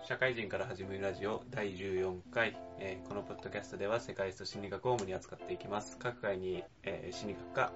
[0.00, 5.96] 社会人から始めるラジオ第14回、えーこのポッドキャストでは世界史と心理学を主に扱っていきます。
[5.98, 7.72] 各回に、えー心理学か、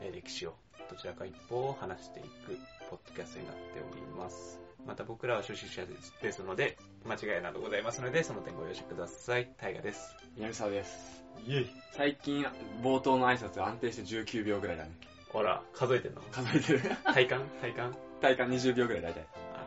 [0.00, 0.54] えー歴史を
[0.90, 3.60] どちらか一方を話していくポッドキャストになって
[3.92, 4.58] おります。
[4.86, 6.12] また僕らは初心者です。
[6.20, 9.48] ですので間違いなどございますのでその点ご容赦ください。
[9.60, 10.16] 大河です。
[10.36, 11.24] 南沢です。
[11.46, 11.70] イエイ。
[11.92, 12.44] 最近、
[12.82, 14.90] 冒頭の挨拶安定して19秒ぐらいだね。
[15.32, 16.22] ほら数えてんの？
[16.32, 16.80] 数えてる。
[17.14, 17.42] 体感？
[17.60, 17.94] 体感？
[18.20, 19.24] 体感20秒ぐらい大体。
[19.54, 19.64] あ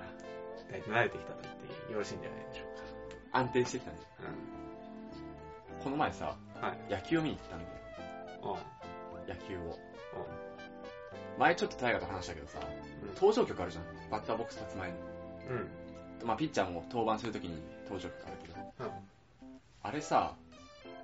[0.67, 1.62] ーだいぶ慣れてきたと言って
[1.93, 2.67] よろしいんじゃないでしょう
[3.31, 3.97] 安定してきたね。
[3.97, 4.03] か
[5.83, 7.71] この前さ、うんはい野球を見に行ったんだよ。
[8.43, 9.77] うん野球を。
[11.39, 12.59] 前ちょっと大河と話したけどさ、
[13.01, 13.83] うん登場曲あるじゃん。
[14.09, 14.97] バッターボックス立つ前に。
[16.21, 18.91] うんまあピッチャーも登板するときに登場曲あるけど、うん
[19.85, 20.33] あれさ、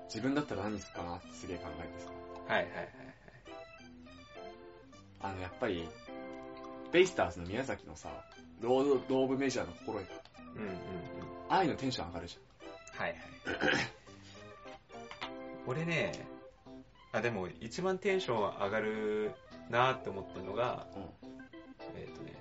[0.06, 2.10] 自分だったら何するかなってすげえ考えてさ。
[2.48, 2.90] はいはいはいはい
[5.22, 5.86] あの、やっぱり、
[6.94, 8.08] ベイスターズの宮崎のさ、
[8.62, 10.08] ロード、ローブメジャーの心得。
[10.60, 10.80] うんうんうん
[11.50, 12.38] ああいうのテンション上がるじ
[12.96, 13.20] はいはい。
[15.66, 16.12] 俺ね、
[17.12, 19.32] あ、でも一番テンション上がる
[19.70, 21.02] なって思ったのが、ゃん。
[21.02, 21.10] うん。
[21.98, 22.34] えっ、とね、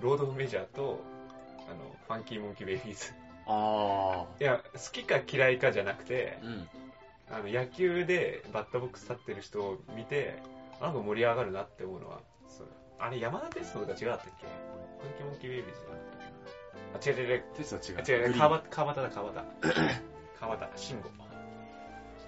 [0.00, 1.00] ロード・オブ・メジャーと、
[1.68, 3.12] あの、ファンキー・モンキー・ベイビーズ。
[3.46, 6.68] あいや、好きか嫌いかじゃなくてー。、うん。
[7.30, 10.42] あの、野球でバッターボックス立ってる人を見て、
[10.80, 12.66] なんか盛り上がるなって思うのは、そう
[12.98, 14.46] あれ、山田哲人とか違ったっけ？
[14.46, 16.15] ファンキー・モンキー・ベイビーズじゃな
[16.96, 17.44] 違う違う違う。
[17.56, 18.20] テストは違う。
[18.20, 19.44] 違う違う、川端川端だ、川端。
[20.40, 21.26] 川端、慎吾。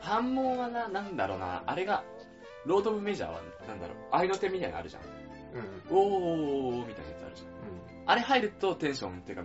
[0.00, 2.04] 反問はな、なんだろうな、あれが、
[2.64, 5.02] ロード・オブ・メジャーは、なんだろう、愛の手みたいなのあるじゃん。
[5.02, 5.82] うんうん。
[5.90, 7.48] おーおーおーみたいなやつあるじゃん。
[8.06, 9.44] あれ入るとテンションっていうか、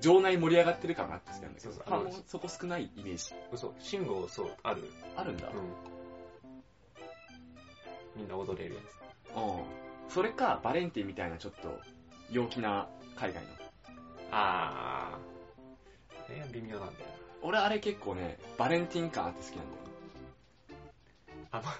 [0.00, 3.34] 場内盛り上がってる感があって好きなんだけどそう、そう反問そこ少ないイメージ。
[3.52, 4.84] 嘘、慎吾、そう、ある。
[5.16, 5.48] あるんだ。
[5.48, 5.54] うん。
[8.14, 9.36] みんな踊れるやつ。
[9.36, 10.10] うん。
[10.10, 11.80] それか、バレンティンみたいなちょっと、
[12.30, 13.65] 陽気な海外の。
[14.30, 16.32] あー。
[16.32, 17.06] え、微妙なんだよ
[17.42, 19.82] 俺あれ結構ね、バレンティン感あって好きなんだよ。
[21.52, 21.58] な。
[21.58, 21.74] あ、ま、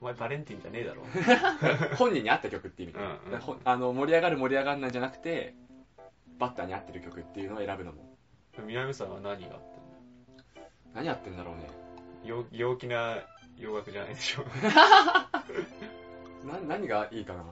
[0.00, 1.02] お前バレンティンじゃねえだろ。
[1.96, 2.92] 本人に合った曲って意味。
[2.94, 5.54] うんうんだからほあの、盛り上がる盛り上がらないじゃなくて、
[6.38, 8.16] バッターに合ってる曲っていうのを選ぶのも。
[8.58, 9.62] 南さんは何があっ
[10.94, 11.70] 何やってんだろうね。
[12.24, 13.16] 陽陽気な
[13.56, 14.44] 洋楽じゃないでしょ。
[16.46, 17.44] な、何がいいかな？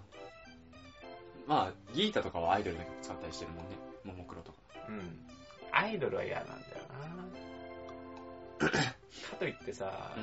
[1.51, 3.77] まあ、ギータとかはアイドルの曲使ったりしてるもんね。
[4.05, 4.59] ももクロとか。
[4.89, 5.27] うん。
[5.73, 6.61] アイドルは嫌なんだよ
[8.61, 8.71] な。
[8.71, 10.15] かといってさ、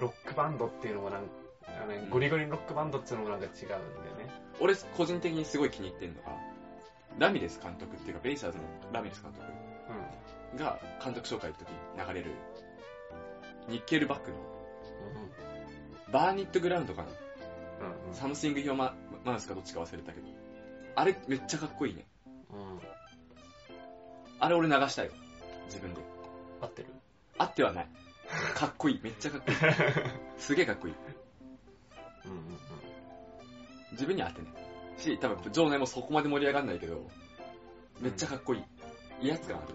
[0.00, 1.22] ロックバンドっていうのもなん
[1.68, 4.28] あのねうんゴリゴリロックバンドっていうのもなんか違うんだよね。
[4.58, 6.36] 俺、個人的にすごい気に入ってるのが、
[7.20, 9.46] ラミレス監督っていうか、ベイスターズのラミレス監督
[10.56, 12.32] うが監督紹介の時に流れる、
[13.68, 16.12] ニッケルバックの、ん。
[16.12, 17.08] Burn It to the Ground かな。
[17.86, 18.08] うん。
[18.08, 18.14] うん。
[18.14, 20.26] Something in Your Mouth かどっちか忘れたけど、
[20.94, 22.06] あれめっちゃかっこいいね。
[22.50, 22.80] うん。
[24.38, 25.12] あれ俺流したよ。
[25.66, 26.00] 自分で。
[26.60, 26.88] 合ってる？
[27.38, 27.88] あってはない。
[28.54, 29.00] かっこいい。
[29.02, 29.56] めっちゃかっこいい。
[30.40, 30.94] すげえかっこいい。
[32.24, 32.56] うんうんうん。
[33.92, 34.52] 自分には合ってない。
[34.98, 37.08] し、多分、場内もそこまで盛り上がんないけど、
[38.00, 38.64] めっちゃかっこいい。
[39.22, 39.74] 威圧感ある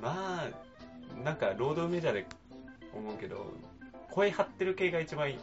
[0.00, 0.50] まあ、
[1.24, 2.26] なんか、ロードメジャーで
[2.94, 3.52] 思うけど、
[4.16, 5.38] 声張ってる系が一番いい。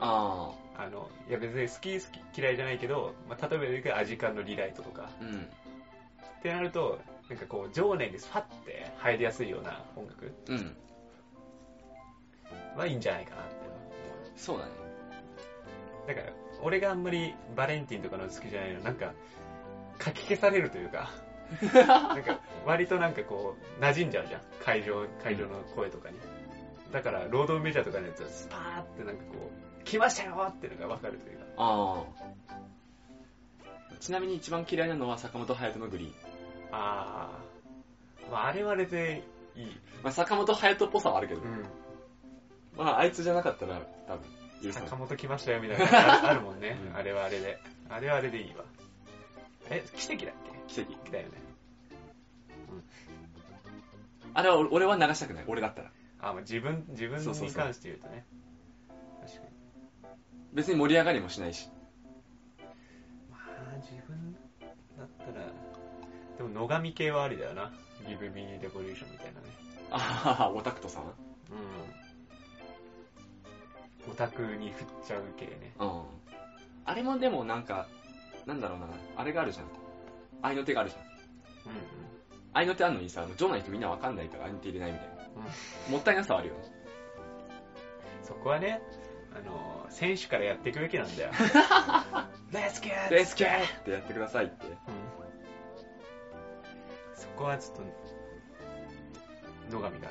[0.00, 5.10] ああの、いや別に好き好き嫌いじゃないけど、まあ、例えば言うけどアジカンのリライトとか。
[5.20, 5.42] あ、うん。
[5.42, 10.76] ってなると、なんかこう、情念にファって入りやすいような音楽うん。
[12.74, 14.30] はいいんじゃないかなって思う。
[14.34, 14.70] そうだね。
[16.06, 16.32] だから、
[16.62, 19.12] 俺があんまりバレンティンとかの好きじゃないの、なんか、
[19.98, 21.10] かき消されるというか、
[21.84, 24.40] なんか、割となんかこう、馴染んじゃうじゃん。
[24.64, 26.18] 会場、会場の声とかに。
[26.92, 31.44] だから、ロードメジャーとかのやつは、スパーってなんかこう、来ましたよってのがわかるというか。
[31.56, 33.96] ああ。
[34.00, 36.12] ちなみに一番嫌いなのは坂本勇人のグリーン。
[36.72, 38.30] あー。
[38.30, 39.22] まあ、あれはあれで
[39.54, 39.66] いい。
[40.02, 41.64] まあ、坂本勇人っぽさはあるけど、うん。
[42.76, 44.96] まあ、あいつじゃなかったら多分坂。
[44.96, 45.84] 本来ましたよみたいな
[46.22, 47.58] の あるもんね、うんあれはあれで。
[47.88, 48.64] あれはあれでいいわ。
[49.70, 50.34] え、奇跡だっ
[50.68, 50.92] 奇跡。
[51.04, 51.46] けだよね。
[54.34, 55.44] あれは俺俺は流したくない。
[55.46, 55.90] 俺だったら。
[56.28, 58.24] あ、まあ、自分、自分そうそうそうに関して言うとね。
[59.20, 59.48] 確かに。
[60.52, 61.68] 別に盛り上がりもしないし。
[63.30, 64.34] まあ、自分
[64.96, 65.46] だったら、
[66.36, 67.72] でも野上系はありだよな。
[68.06, 69.46] ギブミーレボリューションみたいなね。
[69.90, 71.02] ああ、オタクトさん？
[71.02, 71.12] うん。
[74.10, 75.74] オタクに振っちゃう系ね。
[75.80, 76.02] うん。
[76.84, 77.88] あれもでもなんか、
[78.46, 78.86] なんだろうな、
[79.16, 79.66] あれがあるじゃん。
[80.42, 81.02] 愛の手があるじゃん。
[81.02, 81.08] うん
[82.52, 85.15] 愛の手あるのにさ、あのジョナの人みんなわかんないから愛の手入れないみたいな。
[85.90, 86.60] もったいなさはあるよね。
[88.22, 88.82] そこはね、
[89.46, 91.30] の、選手からやっていくべきなんだよ。
[92.52, 93.10] Let's get!
[93.10, 94.66] レースキャーってやってくださいって。
[94.66, 94.76] うん
[97.14, 97.82] そこはちょっと、
[99.70, 100.02] 野上があるよ。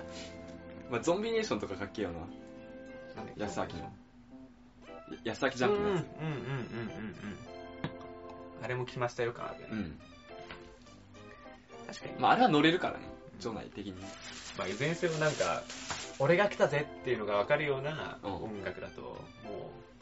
[0.90, 2.20] まあ、ゾンビネーションとかかっけえよな。
[3.36, 3.72] 安明の。
[5.24, 6.04] や安明ジャンプのやつ。
[6.04, 6.46] うんうんうんうんうんう
[8.62, 8.62] ん。
[8.62, 9.74] あれも来ましたよ感あるよね。
[9.74, 10.00] うん。
[11.86, 12.12] 確かに。
[12.18, 13.19] まあ、あれは乗れるからね。
[13.40, 13.94] 場内的に。
[14.56, 15.62] まあ、いずれにせよなんか、
[16.18, 19.16] 俺が来たぜっていうのが分かるようなうん音楽だと、も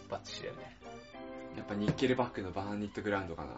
[0.07, 0.77] う、バッチシだよね。
[1.57, 3.49] やっぱニッケルバックのバーンニットグラウンドかな。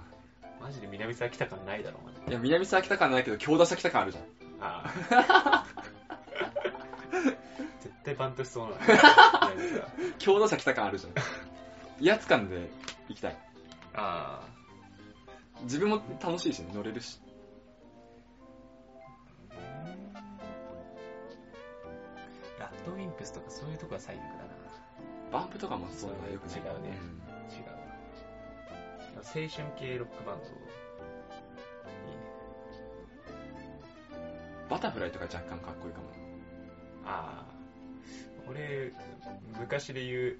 [0.61, 2.31] マジで南沢来た感ないだろ、マジで。
[2.31, 4.25] いや、南沢来た感ないけど、強打者来た感あるじゃん。
[4.61, 5.65] ああ。
[7.81, 8.77] 絶対バントしそうな
[10.19, 11.13] 強打者来た感あるじゃん。
[12.05, 12.71] 威圧感で
[13.09, 13.39] 行きたい。
[13.95, 14.43] あ
[15.63, 17.21] 自分も楽しいしね、乗れるし。
[22.91, 24.51] ドウィンプスとかそういうとこは最悪だな。
[25.31, 26.99] バンプとかもそういうのはよく違うね
[27.49, 27.79] 違うわ。
[29.19, 29.49] 青春
[29.79, 30.45] 系ロックバンド。
[30.45, 32.21] いいね。
[34.69, 36.07] バタフライとか若干かっこいいかも。
[37.05, 37.61] ああ。
[38.49, 38.93] 俺、
[39.61, 40.37] 昔で言う、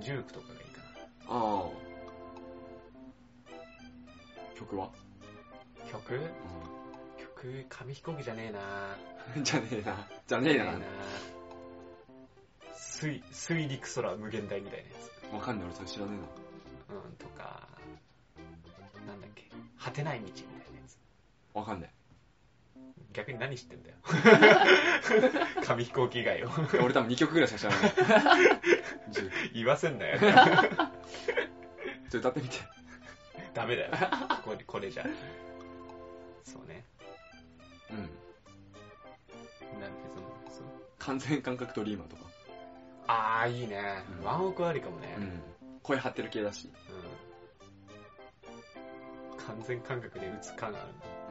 [0.00, 0.80] ジュークとかがいいか
[1.28, 1.70] ああ。
[4.58, 5.92] 曲は、な。
[5.92, 6.18] 曲
[7.18, 10.08] 曲、紙飛行機じゃねえなうん、 じゃねえな。
[10.26, 10.74] じゃねえな。
[12.74, 14.94] 水、水陸空無限大みたいなや
[15.30, 15.34] つ。
[15.34, 16.12] わかんない、俺それ知らね
[16.90, 17.68] うん、とか、
[19.06, 20.98] なんだっけ、果てない道みたいなやつ。
[21.54, 21.60] えな。
[21.60, 21.90] わかんない。
[23.12, 23.96] 逆に何知ってんだよ。
[25.64, 26.50] 紙飛行機以外を。
[26.82, 28.60] 俺多分2曲ぐらいしか知らない。
[29.54, 30.18] 言わせんなよ。
[30.18, 32.56] ちょっと歌ってみて。
[33.54, 33.92] ダメだよ。
[34.44, 35.06] これこれじゃ。
[36.42, 36.84] そうね。
[37.90, 38.23] うん。
[41.06, 42.22] 完全感覚ドリーマーとか。
[43.06, 44.02] ああ、いいね。
[44.20, 45.14] うんワンオクありかもね。
[45.18, 45.42] うん。
[45.82, 46.70] 声張ってる系だし。
[46.88, 47.04] うん
[49.46, 50.78] 完全感覚で打つ感ある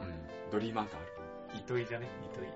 [0.02, 0.04] う
[0.48, 0.50] ん。
[0.52, 1.10] ドリーマー感ある。
[1.54, 1.60] の。
[1.60, 2.06] 糸井じゃね？
[2.32, 2.46] 糸井。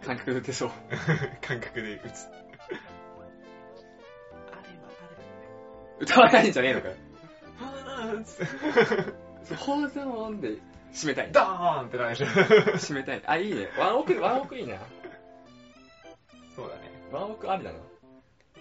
[0.06, 0.70] 感覚で打てそう。
[1.44, 2.28] 感覚で打つ。
[2.28, 2.32] あ
[4.62, 4.94] れは
[6.00, 6.94] 歌わないんじゃねえのかよ。
[7.60, 8.44] あーんつって
[9.44, 10.58] そう、ホーズオンで
[10.94, 11.32] 締めたい。
[11.32, 12.26] ドーンってなるでしょ。
[12.78, 13.22] 締めたい。
[13.26, 13.68] あ、いいね。
[13.76, 14.78] ワンオク、ワンオクいいな。
[16.54, 16.82] そうだね。
[17.10, 17.78] ワンオクありだな。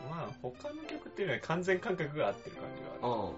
[0.09, 3.01] まあ、他の曲っていうのは完全感覚が合ってる感じがある。
[3.01, 3.33] うん。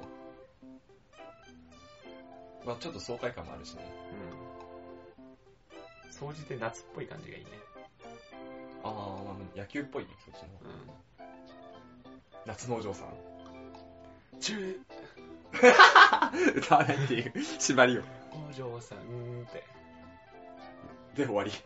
[2.65, 3.83] まあちょっと爽快感もあるしね。
[6.07, 6.12] うん。
[6.12, 7.51] 総じて夏っぽい感じがいいね。
[8.83, 8.94] ああ、
[9.24, 10.50] まあ野球っぽいね、そっちの。
[10.63, 10.89] うん。
[12.45, 13.09] 夏のお嬢さん。
[14.39, 14.80] 中、
[16.56, 18.02] 歌わないっていう縛りを。
[18.50, 19.02] お嬢さんっ
[19.52, 19.63] て。
[21.16, 21.52] で終わり。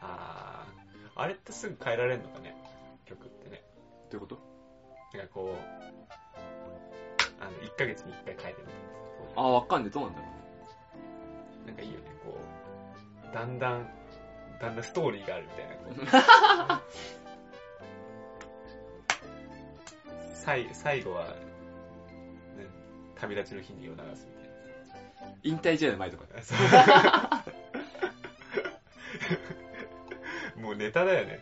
[0.00, 2.54] あー、あれってすぐ変えられるのかね？
[3.06, 3.62] 曲ってね。
[4.10, 4.34] どういうこ
[5.12, 5.16] と？
[5.18, 5.56] なんかこう、
[7.40, 8.68] あの、1ヶ月に1回変えてる。
[9.36, 9.90] ああ、わかんねえ。
[9.92, 10.26] どうなんだろ
[11.66, 12.36] なんかいいよね、こ
[13.30, 13.88] う、だんだん、
[14.60, 16.76] だんだんストーリーがあるみたいな。
[16.78, 17.23] こう
[20.44, 21.34] 最最後は、ね、
[23.14, 25.32] 旅立ちの日にを流すみたいな。
[25.32, 25.38] う。
[25.42, 26.24] 引退試合の前とか。
[30.60, 31.40] もうネタだよね。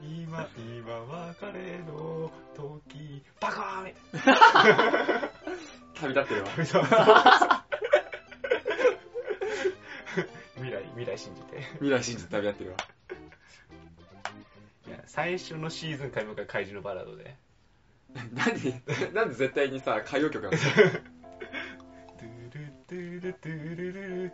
[0.00, 3.94] 今、今、別れの時、バカーンみ
[5.94, 6.50] 旅立ってるわ。
[10.54, 11.60] 未来、未来信じて。
[11.74, 12.76] 未来信じて旅立ってるわ。
[14.86, 17.36] いや、最初のシーズン開幕が怪獣のバラードで。
[18.32, 18.82] なんで、
[19.12, 20.90] なんで絶対にさ、歌謡曲なのトゥル
[22.86, 24.32] トゥルトゥルルル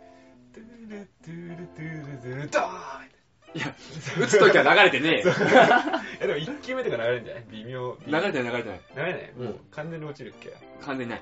[0.53, 3.13] トゥルトゥルトゥルトゥルドーン
[3.55, 3.75] いや、
[4.19, 5.25] 打つときは流れてねえよ。
[5.25, 7.97] いやでも1球目とか流れるんじゃない微妙。
[8.07, 8.81] 流れてない流れてない。
[8.95, 11.21] 流れないもううん完全に落ちるっけ完全にない。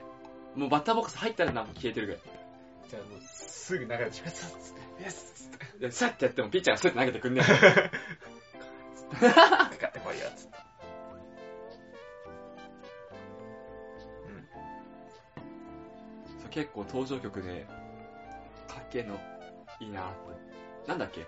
[0.56, 2.22] もうバッターボックス入ったらなんか消えてるぐらい。
[2.89, 7.48] じゃあもうすぐ流れてしまったっつって、イエスっつって、で、さってやってもピッチャーがスッて投げてくんねか
[9.80, 10.61] かってこいよっつって。
[16.51, 17.65] 結構登場曲で、
[18.67, 19.20] かっけえの、
[19.79, 20.89] いいなって。
[20.89, 21.25] なんだっけ？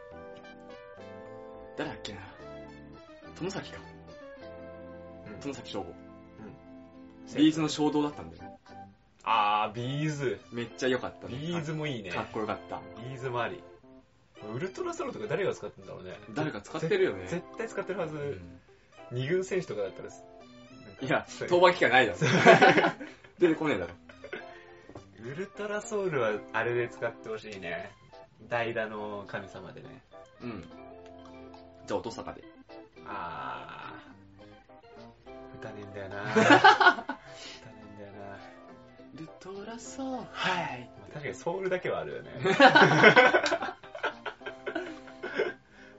[1.77, 2.19] 誰だっけな？
[3.35, 3.79] 友崎か。
[5.27, 5.39] うん。
[5.39, 5.89] 友崎翔吾。
[5.89, 5.93] うん
[7.35, 8.57] B'z の衝動だったんだよね。
[9.23, 10.39] あー、 B'z。
[10.51, 11.37] めっちゃ良かったね。
[11.37, 12.11] B'z もいいね。
[12.11, 12.81] かっこよかった。
[13.01, 13.63] B'z もあり。
[14.53, 16.13] ultra soul とか誰が使ってんだろうね。
[16.33, 17.25] 誰か使ってるよね。
[17.27, 18.15] 絶対使ってるはず。
[18.17, 18.59] うん
[19.11, 20.23] 二軍選手とかだったらす、
[21.01, 22.17] いや、そう登板機会ないだろ。
[23.37, 23.93] 出てこねえだろ。
[25.23, 27.91] ultra soul はあれで使ってほしいね。
[28.49, 30.03] 代打の神様でね。
[30.41, 30.65] うん。
[31.87, 32.43] じゃあ、音坂で。
[33.05, 35.33] あー。
[35.55, 36.47] 歌ねえんだよな 歌ね
[37.91, 38.37] えんだよな
[39.13, 40.23] ルトラソウル。
[40.31, 40.91] はい。
[40.99, 42.31] まあ確かにソウルだけはあるよね。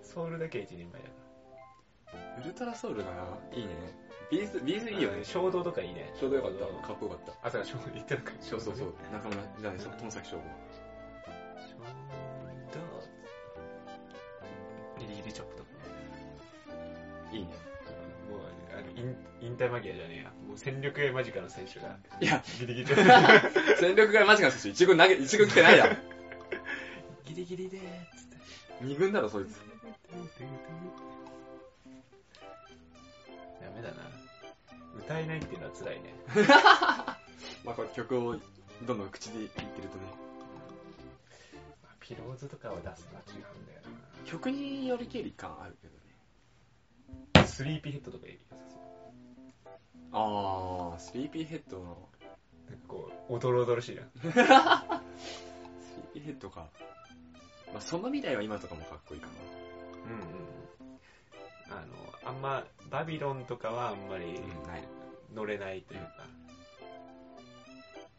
[0.02, 1.08] ソウルだけ一人前だ
[2.40, 4.03] ウルトラソウルがな、いいね。
[4.30, 5.24] ビーズ、ビーズいいよね。
[5.24, 6.12] 衝動とかいいね。
[6.18, 6.86] ちょうどよかった。
[6.86, 7.48] かっこよかった。
[7.48, 8.32] あ、そうか、衝動言ってたか。
[8.40, 8.94] そうそうそう。
[9.12, 10.42] 中村じゃない、友崎翔吾。
[12.72, 13.14] 衝動。
[14.98, 15.76] ギリギリチョップとかね。
[17.32, 17.46] いいね。
[18.30, 18.40] もう、
[18.72, 20.32] あの、引引退間際じゃねえや。
[20.48, 23.76] もう戦力外間近の選手が、いや、ギリギリチョップ。
[23.80, 25.98] 戦力外間近の選手、一軍投げ、一軍来てないやん。
[27.24, 27.84] ギリギリでーっ
[28.16, 28.36] つって。
[28.80, 29.73] 二軍だろ、そいつ。
[35.04, 36.14] 歌えないっていうのは辛いね。
[37.64, 38.36] まあ、これ曲を
[38.86, 40.04] どんどん口で言ってるとね。
[41.82, 43.80] まあ pillows とかを出すのは違うんだよ
[44.24, 46.00] 曲によりけり感あるけどね。
[47.34, 47.46] な。
[47.46, 48.80] Sleepy Head とか良さそう。
[50.12, 52.08] あー、 Sleepy Head の、
[52.70, 54.02] なんかこう、おどろおどろしいな。
[54.22, 56.70] Sleepy Head か。
[57.72, 59.32] まあ、その未来は今とかもかっこいいかな。
[60.06, 60.63] うんうん。
[61.82, 64.84] あの、あんま、バビロンとかはあんまりうん、ない。
[65.34, 66.06] 乗れないというか、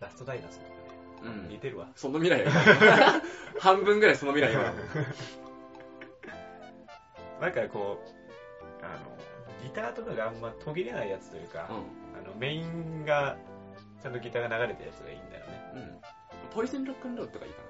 [0.02, 1.88] ラストダイナソーとかね、うん似てるわ。
[1.96, 2.52] その未来は
[3.60, 4.74] 半分ぐらいその未来は。
[7.42, 8.06] なんかこう、
[8.84, 9.18] あの、
[9.64, 11.74] ギターとかがあんま途切れないやつというか、う
[12.18, 13.38] あのメインが、
[14.02, 15.72] ちゃんとギターが流れたやつがいいんだよね。
[15.74, 15.78] ん。
[15.78, 16.02] うん。
[16.54, 17.68] ポイズンロックンロールとかいいかな。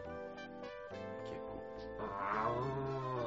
[1.29, 1.63] 結構。
[1.99, 2.49] あ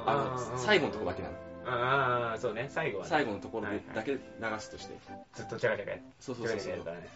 [0.05, 1.48] あの、最後のとこだけなの。
[1.69, 3.09] ああ、そうね、最後はね。
[3.09, 4.19] 最後のところだけ流
[4.59, 4.97] すとして。
[5.33, 6.73] ずっとジャカジャカやそうそうそうそう。
[6.73, 7.09] ね。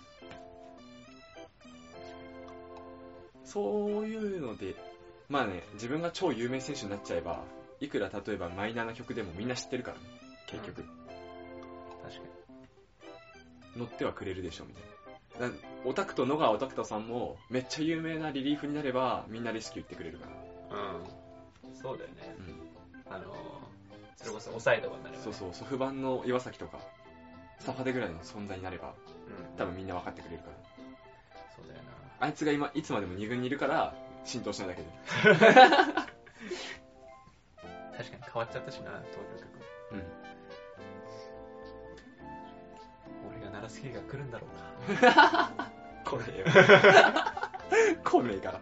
[3.44, 4.76] そういうので、
[5.30, 7.44] まあね、自分が超有名選手になっちゃえば、
[7.80, 10.04] いくら例えばマイナーな曲でもみんな知ってるからね。
[10.48, 10.84] 結局。
[12.04, 12.22] 確か
[13.76, 15.50] 乗ってはくれるでしょ、みたいな。
[15.50, 15.56] だ
[15.86, 20.32] オタクと野川オタクトさんも、めっちゃ有名なリリーフになれば、みんなレスキュー言ってくれるから。
[21.66, 21.70] に。
[21.70, 21.76] うん。
[21.76, 22.36] そうだよね。
[23.06, 23.14] うん。
[23.14, 23.83] あのー、
[24.16, 25.24] それこそ抑えとかになれば、ね。
[25.24, 26.80] そうそう、ソフ版の岩崎とか、
[27.60, 28.94] サファデぐらいの存在になれば、
[29.28, 29.58] うん。
[29.58, 30.58] 多分みんな分かってくれるから。
[31.56, 31.92] そうだよな。
[32.20, 33.94] あいつが今、いつまでも2軍にいるから、
[34.24, 34.88] 浸透しないだけで。
[37.98, 39.48] 確かに変わっちゃったしな、登場曲。
[39.92, 40.04] うん。
[43.38, 45.72] 俺が鳴らす日が来るんだろうか。
[46.06, 46.46] 来ねえよ。
[48.04, 48.62] 来ねえから。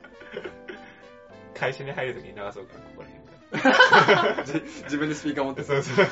[1.54, 3.21] 会社に入るときに流そうかな、ここら辺
[4.84, 5.68] 自分でスピーカー持ってら。
[5.68, 6.08] そうそう。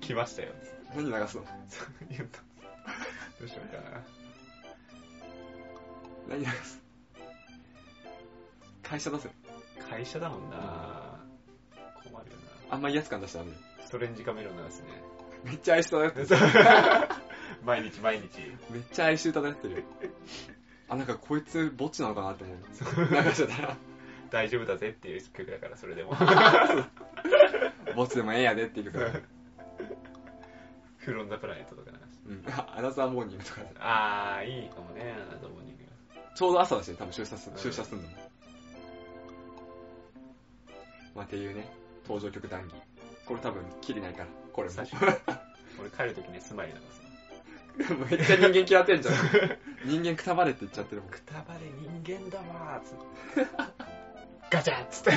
[0.00, 0.52] 来ましたよ。
[0.94, 1.44] 何流すの？
[2.10, 2.38] 言うと。
[3.40, 4.04] どうしようかな。
[6.28, 6.80] 何流す？
[8.82, 9.28] 会社出せ。
[9.90, 11.18] 会社だもんな
[12.04, 12.36] 困るよ
[12.70, 13.56] あんまいいやつ感出したらダメ。
[13.84, 14.88] ストレンジカメロン流すね。
[15.44, 16.26] めっちゃ哀愁漂ってる。
[17.64, 18.28] 毎日毎日。
[18.70, 19.82] めっちゃ哀愁漂ってるよ。
[20.88, 22.56] あ、なんかこいつぼっちなのかなって思う。
[23.24, 23.76] 流しちゃったら、
[24.30, 26.14] 大丈夫だぜっていう曲だから、それでも。
[27.94, 29.12] ぼっちでもええやでっていうから。
[30.98, 32.20] Fool on the planet とか流す。
[32.26, 32.44] うん。
[32.76, 33.60] Another morning とか。
[33.80, 35.84] あー、いいかもね、 Another morning。
[36.34, 38.14] ちょうど朝だしね、多分出社すうん出社すんのも。
[41.14, 41.68] まあ、っていうね、
[42.06, 42.74] 登場曲談義。
[43.26, 44.74] これ多分、きりないから、これも。
[44.74, 45.02] 最初
[45.80, 47.08] 俺帰るときに Smile 流すの。
[48.06, 49.14] めっちゃ人間嫌ってんじゃん。
[49.84, 51.10] 人間くたばれって言っちゃってるもん。
[51.10, 51.60] くたばれ
[52.04, 53.88] 人間だわーっつって。
[54.50, 55.12] ガチャッつって。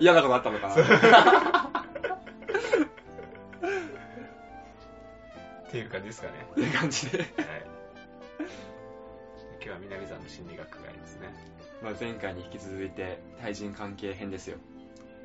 [0.00, 0.74] 嫌なことあったのかな。
[5.68, 6.46] っていう感じですかね。
[6.50, 7.18] っていう感じで。
[7.18, 7.28] はい。
[9.54, 11.28] 今日は南山の心理学会ですね。
[11.82, 14.58] まあ、前回に引き続いて、対人関係編ですよ。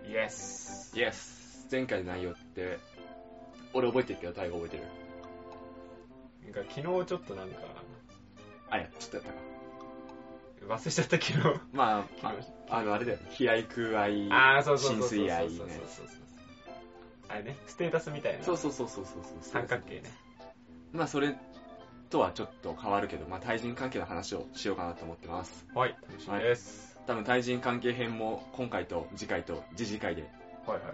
[0.08, 0.96] イエス。
[0.96, 2.80] イエス前回の内容って、
[3.74, 4.84] 俺覚えてるけど、大悟覚えてる？
[6.54, 7.56] なんか昨日ちょっとなんか、
[8.70, 9.38] あ、いや、ちょっとやったか。
[10.68, 11.62] 忘れちゃった昨日。
[11.74, 12.36] まあ、 あ
[12.70, 13.26] あの、あれだよね。
[13.40, 14.32] 悲哀空愛。
[14.32, 15.10] あー、そうそうそう。
[15.10, 16.08] 浸水愛ねそうそうそうそう。
[17.30, 18.44] あれね、ステータスみたいな。
[18.44, 19.38] そうそうそうそうそうそう。
[19.42, 20.04] 三角形ね。
[20.94, 21.36] まあ、それ
[22.10, 25.68] とはちょっと変わるけど、まあ、対人関係の話をしようかなと思ってます。
[25.74, 26.98] はい、楽しみです。
[27.06, 30.30] 多分、対人関係編も今回と次回と次次回で
[30.66, 30.94] はいはい。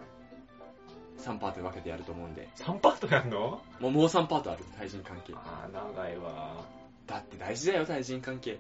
[1.19, 3.61] 3パートで分けてやると思うんで、3パートやんの？
[3.79, 5.33] もうもう3パートある、対人関係。
[5.35, 6.65] あー、長いわ。
[7.07, 8.59] だって大事だよ、対人関係。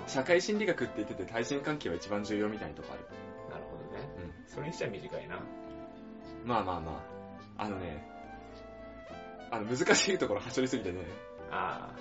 [0.00, 3.04] うん社会心理学って言ってて対人関係は一番重要みたいなとこある。
[3.50, 4.08] なるほどね。
[4.18, 4.52] うん。
[4.52, 5.38] それにしては短いな。
[6.44, 7.14] まあまあまあ。
[7.64, 8.04] あのね、
[9.50, 11.02] あの難しいところはしょりすぎてね、
[11.50, 11.94] あ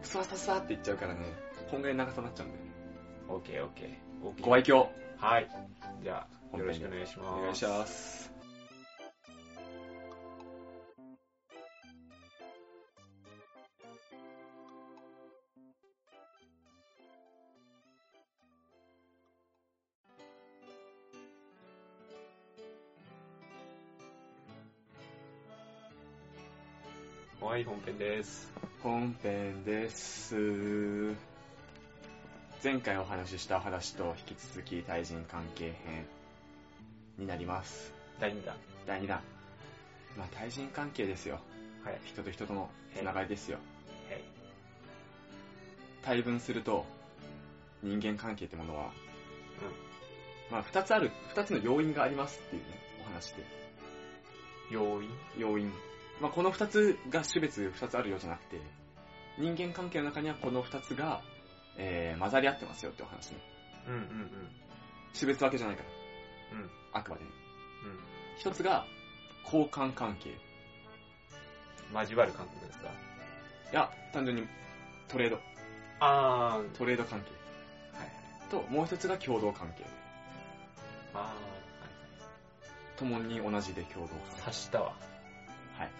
[0.00, 1.20] ふさふさふさって言っちゃうからね、
[1.70, 2.70] こんぐらい長さになっちゃうんだよね。
[3.28, 4.26] オッケーオッケー。
[4.26, 4.86] オッケーご愛嬌。
[5.18, 5.48] はい。
[6.02, 7.38] じゃあ、よろしくお願いします。
[7.38, 8.31] お願いします。
[27.52, 28.50] はい、本編です。
[28.82, 31.14] 本編です。
[32.64, 36.06] 前回お話しした話と引き続き対人関係編
[37.18, 37.92] になります。
[38.18, 38.56] 第2弾。
[38.86, 39.20] 第2弾。
[40.16, 41.40] まあ対人関係ですよ。
[41.84, 42.00] はい。
[42.06, 43.58] 人と人とのつながりですよ。
[44.08, 44.22] はい。
[46.00, 46.86] 対分すると
[47.82, 48.90] 人間関係ってものは、
[50.50, 52.68] まあ二つある、二つの要因がありますっていうね、
[53.02, 53.44] お話で。
[54.70, 55.10] 要因？
[55.36, 55.70] 要因。
[56.22, 58.60] まあこの二つが種別二つあるようじゃなくて、
[59.38, 61.20] 人間関係の中にはこの二つが、
[61.76, 63.38] えー、混ざり合ってますよってお話ね。
[63.88, 64.48] うんうんうん。
[65.18, 66.58] 種別分けじゃないから。
[66.58, 66.70] うん。
[66.92, 67.30] あくまでね。
[67.84, 67.98] うん。
[68.38, 68.86] 一つが、
[69.44, 70.30] 交換関係。
[70.30, 70.34] い
[71.92, 72.88] 交わる感覚ですか？
[73.72, 74.46] や、単純に
[75.08, 75.40] トレード。
[75.98, 77.26] あー、はいトレード関係。
[77.98, 78.10] はい。
[78.48, 79.84] と、もう一つが共同関係。
[81.14, 81.34] あ
[82.96, 84.40] 共に同じで共同ー、関係。
[84.42, 84.94] 察したわ。
[85.76, 85.90] はい。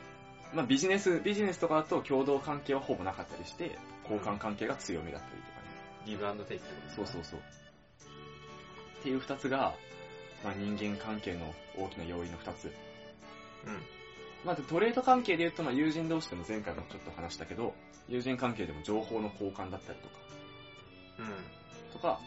[0.54, 5.66] まあビジネス、ビジネスとかだと共同関係はほぼなかったりして、交換関係が強めだったりとかね。
[6.04, 7.40] ギブアンドテイクってことそうそうそう。
[7.40, 9.74] っていう二つが、
[10.44, 12.66] まあ人間関係の大きな要因の二つ。
[12.66, 12.72] うん。
[14.44, 17.74] まずトレード関係で言うと、まあ友人同士でも前回もちょっと話したけど、
[18.08, 20.14] 友人関係でも情報の交換だったりとか、
[21.18, 21.24] うん。
[21.26, 21.32] うん。
[21.92, 22.20] とか、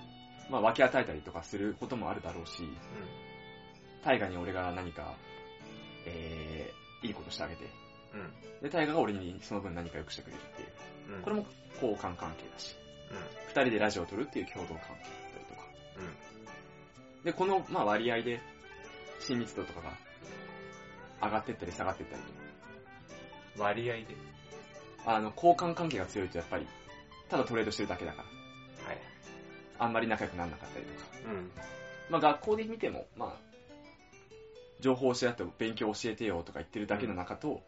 [0.49, 2.63] まあ分け与えたりとかすることもあるだろうし、
[4.03, 5.15] 大河に俺が何か、
[6.05, 7.84] えー、いいことしてあげて、うん。
[8.61, 11.17] で、大河が俺にその分何か良くしてくれるっていう。
[11.17, 11.21] うん。
[11.21, 11.45] これも
[11.75, 12.75] 交換関係だし、
[13.11, 13.17] うん。
[13.47, 14.95] 二人でラジオを撮るっていう共同関係だっ
[15.33, 15.61] たりとか。
[15.97, 17.23] うん。
[17.23, 18.39] で、この、まあ割合で、
[19.19, 19.97] 親密度とかが
[21.27, 22.21] 上がってったり下がってったり
[23.57, 24.03] と割合で？
[24.03, 25.15] か。
[25.15, 26.67] あの、交換関係が強いとやっぱり、
[27.29, 28.97] ただトレードしてるだけだから、はい。
[29.79, 31.07] あんまり仲良くならなかったりとか。
[31.25, 31.51] うん。
[32.09, 33.55] まあ学校で見ても、まあ、
[34.79, 37.63] 情報を教え合って勉強教えてよとか言ってるだけの中と、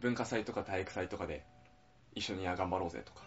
[0.00, 1.44] 文化祭とか体育祭とかで
[2.14, 3.22] 一緒に頑張ろうぜとか。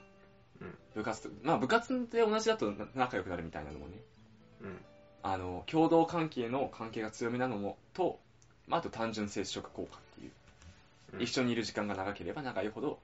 [0.62, 0.78] うん。
[0.96, 4.02] 部活と、まあ部活で同じだと仲良くなるみたいなのもね、
[4.62, 4.82] うん。
[5.24, 8.20] あの、共同関係の関係が強めなのも、と、
[8.68, 10.32] まあ、あと単純接触効果っていう、
[11.14, 13.00] うん一緒にいる時間が長ければ長いほど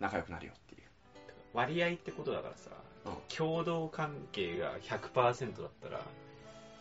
[0.00, 0.82] 仲良くなるよっていう。
[1.52, 2.70] 割合ってことだからさ、
[3.04, 6.00] うん共同関係が100%だったら、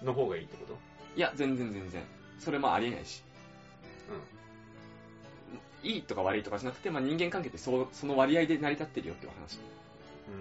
[0.01, 0.77] の方がいいってこと？
[1.15, 2.03] いや、全然全然。
[2.39, 3.23] それもありえないし。
[5.83, 9.57] いいとか悪いとかじゃなくて、まあ、人間関係ってそうその割合で成り立ってるよっていう話。
[9.57, 10.35] うん。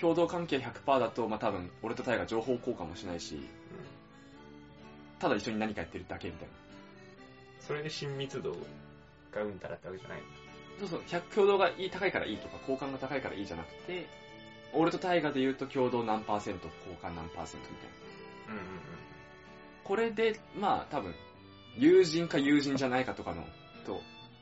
[0.00, 3.40] 共同関係100%だと、まあ、多分、俺とタイが情報交換もしないし、
[5.18, 6.54] ただ一緒に何かやってるだけみたいな。
[7.60, 8.56] それで親密度
[9.32, 10.18] がうんたらってわけじゃない。
[10.78, 14.06] そうそう、100共同がいい高いからいいとか、交換が高いからいいじゃなくて、
[14.72, 17.88] 俺とタイガで言うと共同何パーセント、交換何パーセントみたい
[18.48, 18.54] な。
[18.54, 18.64] うんうん
[19.86, 21.14] これで、まあ多分、
[21.78, 23.44] 友人か友人じゃないかとかの、
[23.84, 24.00] と、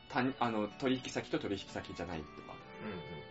[0.09, 2.91] 他人あの、取引先と取引先じゃないとか、うん。
[2.91, 3.25] うん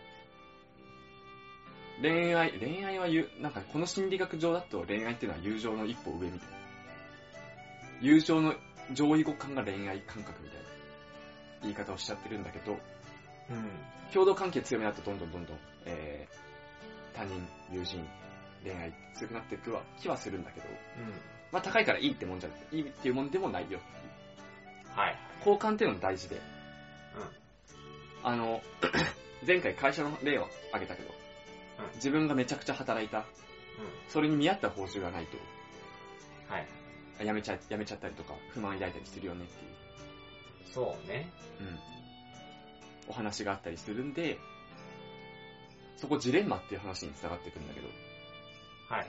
[2.02, 6.56] 恋愛、恋愛は言う、なんかこの心理学上だと恋愛っていうのは友情の一歩上みたいな。
[8.00, 8.54] 友情の
[8.92, 10.64] 上位互換が恋愛感覚みたいな
[11.62, 12.72] 言い方をしちゃってるんだけど、
[13.50, 13.56] うん。
[13.56, 13.70] うん。
[14.12, 18.04] 共同関係強めだとどんどんどんどん、えー、他人、友人、
[18.64, 20.66] 恋愛強くなっていくは気はするんだけど、
[21.54, 24.98] まあ高いからいいってもんじゃなくて、いいっていうもんでもないよっていう。
[24.98, 25.16] はい。
[25.38, 26.38] 交換っていうのも大事で、う
[28.24, 28.60] あの、
[29.46, 31.14] 前回会社の例を挙げたけど、うん
[31.94, 33.20] 自分がめちゃくちゃ働いた、ん。
[33.20, 33.26] うん。
[34.08, 35.36] それに見合った報酬がないと、
[36.52, 36.66] はい。
[37.20, 41.30] 辞めちゃ、辞めちゃったりとか、不満抱いたりするよねっていう、そうね。
[41.60, 41.78] うん、
[43.10, 44.38] お話があったりするんで、
[45.96, 47.88] そこジレンマっていう話に繋がってくるんだけど、
[48.88, 49.06] はい。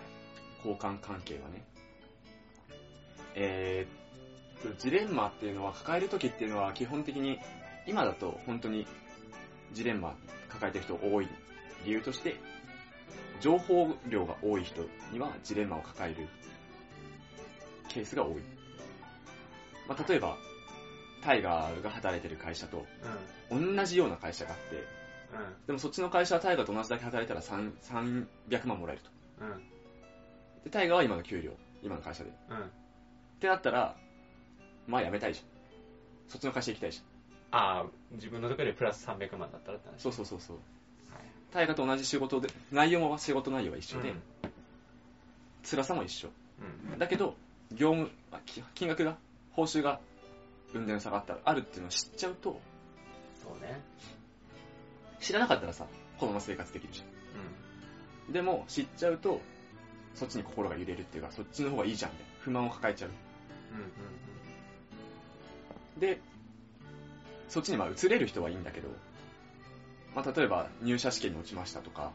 [0.58, 1.63] 交換関係はね。
[3.36, 4.06] えー
[4.80, 7.39] ジレンマっていうのは抱えるときっていうのは基本的に、
[7.88, 8.88] 今だと本当に
[9.74, 10.15] ジレンマ
[10.50, 11.28] 抱えてる人多い
[11.86, 12.36] 理由として、
[13.41, 16.28] 情報量が多い人にはジレンマを抱える
[17.89, 18.41] ケースが多い。
[19.88, 20.36] まあ、例えば、
[21.21, 22.86] タイガーが働いてる会社と
[23.52, 23.76] うん。
[23.76, 25.65] 同じような会社があって、うん。
[25.67, 29.10] でもそっちの会社はタイガーと同じだけ働いたら3 300万もらえると。
[29.41, 29.63] うん。
[30.63, 31.52] で、タイガーは今の給料、
[31.84, 32.32] 今の会社で。
[32.50, 32.71] うん。
[33.45, 33.95] ってなったら、
[34.88, 35.45] まあ辞めたいじゃん。
[36.27, 37.60] そっちの会社行きたいじゃん。
[37.60, 39.99] ああ、自分のところでプラス300万だったらって話。
[39.99, 40.58] そうそうそうそう。
[41.12, 41.23] はい。
[41.53, 44.21] 大河と同じ仕事で、内容も仕事内容は一緒で、うん
[45.63, 46.29] 辛さも一緒。
[46.91, 47.36] うんだけど、
[47.71, 48.12] 業務、
[48.75, 49.17] 金額が、
[49.51, 49.99] 報酬が、
[50.73, 52.62] 運転差があったら、あるっていうのを知っちゃうと、
[53.41, 53.81] そうね。
[55.19, 55.88] 知らなかったらさ、
[56.19, 58.34] このまま生活できるじゃん。
[58.34, 59.41] でも、知っちゃうと、
[60.13, 63.12] そっちに心が揺れるっていうか、そっちの方がいいじゃんって、不満を抱えちゃう。
[63.75, 63.81] うん。
[63.81, 63.85] う
[65.97, 65.99] ん。
[65.99, 66.19] で、
[67.47, 68.89] そっちにまあ移れる人はいいんだけど、
[70.15, 72.11] まあ例えば入社試験に落ちましたとか、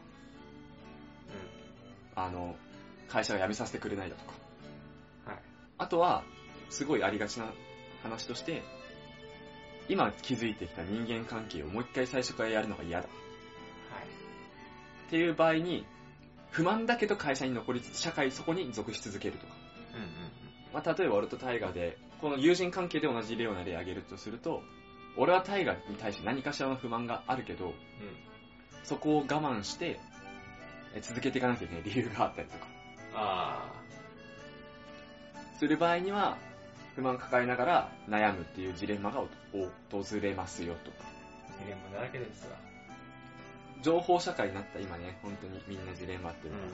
[2.15, 2.55] あの、
[3.09, 4.33] 会社が辞めさせてくれないだとか、
[5.25, 5.31] うん。
[5.33, 5.41] はい。
[5.77, 6.23] あとは、
[6.69, 7.51] すごいありがちな
[8.03, 8.63] 話として、
[9.89, 13.07] 今築いてきた人間関係をもう一回最初からやるのが嫌だ。
[13.07, 14.03] はい。
[15.07, 15.85] っていう場合に、
[16.51, 19.53] 不満だけど会社に残りつつ、社会そこに属し続けるとか。
[19.95, 20.01] うん。
[20.01, 20.09] うん。
[20.73, 24.61] まあ、例えば俺とタイガーで、この友人関係で同じような例を挙げるとすると、
[25.17, 27.73] 俺はタイガーに対して何かしらの不満があるけど、うん。
[28.83, 29.99] そこを我慢して、
[30.93, 32.67] え続けていかなきゃいけない 理由があったりとか、
[33.13, 33.71] あ
[35.57, 36.37] する場合には、
[36.95, 39.27] 不満抱えながら悩むっていうジレンマがお
[39.89, 40.91] 訪れますよと。
[40.99, 41.05] あ。
[41.61, 42.57] ジレンマだらけですわ。
[43.81, 46.65] 情報社会になった今ね、本当にみんなジレンマっていうのが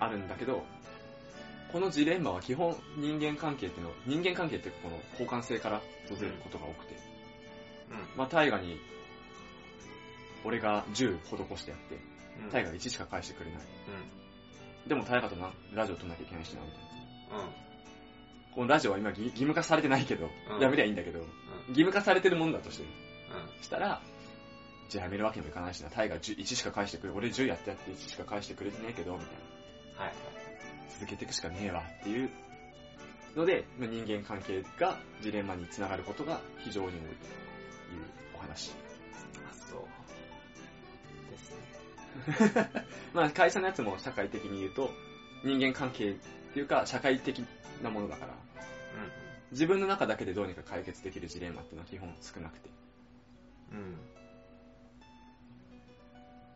[0.00, 0.64] あるんだけど、
[1.72, 6.94] このジレンマは基本人間関係っていうの、人間関係ってこの交換性から訪れることが多くて、
[7.90, 7.96] うん。
[8.16, 8.78] まあ大河に、
[10.44, 11.98] 俺が10施してやって、
[12.44, 12.50] うん。
[12.50, 13.60] 大河が1しか返してくれない。
[14.84, 14.88] うん。
[14.88, 17.44] でも大河となラジオ撮んなきゃいけないしな、みたいな。
[17.44, 17.50] うん。
[18.54, 21.26] このラジオは今義義務化されてないけど、うんやめりゃいいんだけど、うん。
[21.68, 22.86] 義務化されてるもんだとして、う
[23.60, 23.62] ん。
[23.62, 24.02] したら、
[24.90, 29.28] じゃあやめるわけにもいかないしな、タイが10 1しか返してくれ、俺10やってやって1しか返してくれてねえけど、みたい
[29.96, 30.04] な。
[30.04, 30.41] はい。
[30.94, 32.30] 続けていくしかねえわっていう
[33.36, 37.14] ので、まあ人間関係がジレンマにつながることが非常に多いという
[38.36, 38.72] お話。
[39.50, 41.30] あ、そう。
[41.30, 41.50] です
[42.54, 42.84] ね。
[43.14, 44.90] まあ会社のやつも社会的に言うと、
[45.44, 46.14] 人間関係っ
[46.52, 47.44] ていうか社会的
[47.82, 48.36] なものだから、う
[49.52, 52.68] 自分の中だけでどうにか解決できるジレンマっていうのは基本少なくて。
[52.68, 52.72] ん。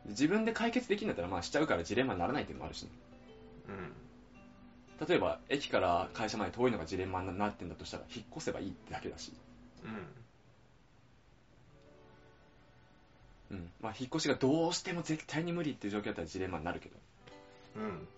[0.07, 0.11] うん。
[0.11, 2.91] 自分で解決できるんだったらまあしちゃうからジレンマにならないっていうのもあるしね。
[3.69, 4.06] うん。
[5.09, 9.33] 例えば駅から会社まで遠いのがジレンマになってんだとしたら引っ越せばいいってだけだし、
[13.51, 13.57] うん。
[13.59, 16.97] うんまあ、引っ越しがどうしても絶対に無理っていう状況だったらジレンマになるけど
[17.77, 18.09] うん。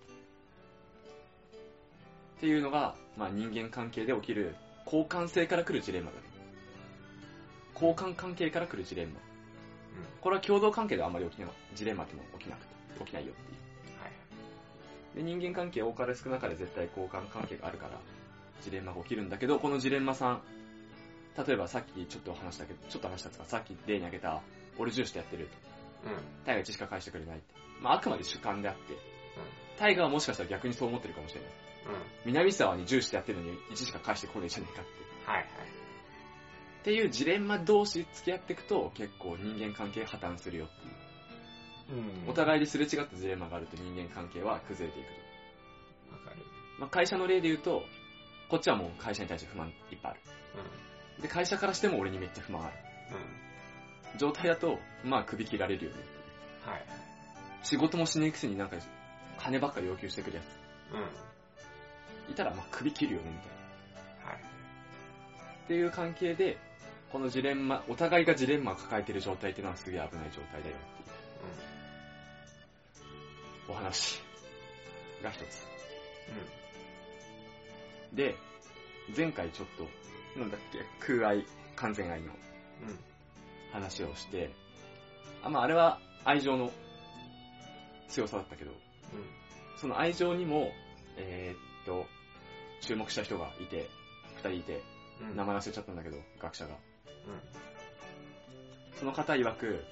[2.37, 6.23] っていうのが、まあ、人間関係で起きる交換性から来るジレンマだね
[7.75, 9.19] 交換関係から来るジレンマ
[10.21, 12.67] これは共同関係ではあんまり起きないジレンマっても起きなくて
[12.99, 13.68] 起きないよっていうはい。
[15.15, 17.99] で人間関係多かれ少なかれ絶対交換関係があるから
[18.61, 20.41] ジレンマが起きるんだけどこのジレンマさん
[21.37, 24.41] 例えばさっきちょっと話したけどちょっと話したんですがさっき例に挙げた
[24.77, 25.47] 俺重視でやってる
[26.05, 26.45] うん。
[26.45, 27.53] タイガー1しか返してくれないって。
[27.81, 28.81] まあ、あくまで主観であって、
[29.77, 31.49] タイガーはもしかしたら逆にそう思ってるかもしれない。
[31.87, 31.93] うん。
[31.93, 31.99] うん。
[32.25, 34.91] 南沢に10してやってるのに1しか返してこねえじゃねえかって。
[35.25, 35.45] はいはい。
[35.45, 40.93] っていうジレンマ同士付き合っていくと結構人間関係破綻するよっていう。
[41.91, 45.07] うんお互いにすれ違ったジレンマがあると人間関係は崩れていく
[46.09, 46.15] と。
[46.15, 46.45] わかる。
[46.79, 47.83] まあ、会社の例で言うと、
[48.49, 50.21] こっちはもう会社に対して不満いっぱいある。
[51.19, 52.73] うで、会社からしても俺にめっちゃ不満ある。
[52.73, 52.77] ん。
[54.13, 54.17] うん。
[54.17, 55.97] 状態だと、まあ首切られるよね。
[56.65, 56.85] はいはい。
[57.63, 58.77] 仕事もしねえくせになんか
[59.37, 60.41] 金ばっかり要求してくるや
[60.93, 61.09] うん。
[62.27, 62.31] つ。
[62.31, 63.47] いたらまあ首切るよねみたい
[64.25, 64.31] な。
[64.31, 64.41] はい。
[65.65, 66.57] っていう関係で、
[67.11, 71.68] このジレンマ、お互いがジレンマを抱えている状態っていうのはすげえ危ない状態だよっていう
[73.69, 74.21] お話
[75.23, 75.67] が一つ。
[78.13, 78.35] で、
[79.15, 82.27] 前回ちょっと、なんだっけ、空愛、完全愛の
[82.83, 82.89] うん。
[82.89, 82.99] うん。
[83.71, 84.49] 話をして、
[85.43, 86.71] あ、まああれは愛情の
[88.07, 88.71] 強さだったけど、
[89.77, 90.71] その愛情にも、
[91.17, 92.05] えーっと、
[92.81, 93.87] 注目した人がいて、
[94.37, 94.81] 二人いて、
[95.21, 95.35] うん。
[95.35, 96.73] 名前忘れちゃったんだけど、学者が。
[96.73, 96.77] う
[98.97, 99.83] その方曰く、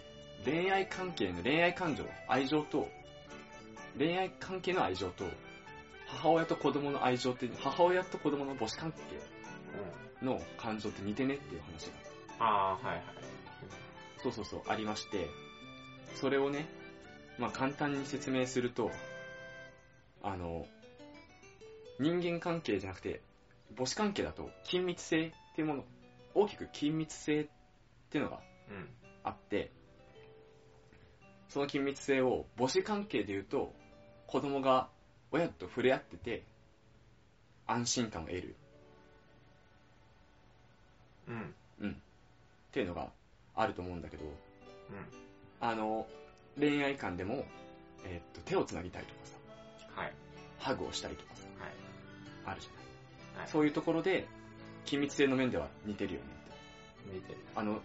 [0.44, 2.88] 恋愛関係の恋愛感情、愛情と、
[3.98, 5.26] 恋愛関係の愛情と、
[6.08, 8.98] 母親と子供の愛情って、母親と子供の母子関係
[10.24, 10.32] ん。
[10.32, 10.38] うん。
[10.38, 11.94] の感情って似てねっていう話が、
[12.40, 13.04] ああ、はいはい。
[14.24, 15.28] そうそうそう、ありまして、
[16.16, 16.68] それをね、
[17.38, 18.92] まあ簡単に説明すると、
[20.24, 20.66] あの、
[22.00, 23.22] 人間関係じゃなくて、
[23.76, 25.86] 母子関係だと緊密性っていうもの、
[26.34, 27.48] 大きく緊密性っ
[28.10, 28.90] ていうのがうん。
[29.24, 29.72] あって、
[31.50, 33.74] その緊密性を母子関係で言うと、
[34.28, 34.90] 子供が
[35.32, 36.44] 親と触れ合ってて、
[37.66, 38.56] 安心感を得る
[41.28, 41.32] う
[41.88, 41.92] ん。
[41.92, 41.92] っ
[42.72, 43.10] ていうのが
[43.56, 44.32] あると思うんだけど、うん。
[45.60, 46.06] あの、
[46.60, 47.46] 恋愛観でも、
[48.06, 50.14] えーっと、手を繋ぎたいとかさ、はい。
[50.60, 51.72] ハグをしたいとかさ、はい。
[52.46, 53.40] あるじゃない。
[53.42, 54.28] はいそういうところで、
[54.86, 56.26] 緊密性の面では似てるよね
[57.06, 57.16] って。
[57.16, 57.38] 見てる。
[57.56, 57.80] あの、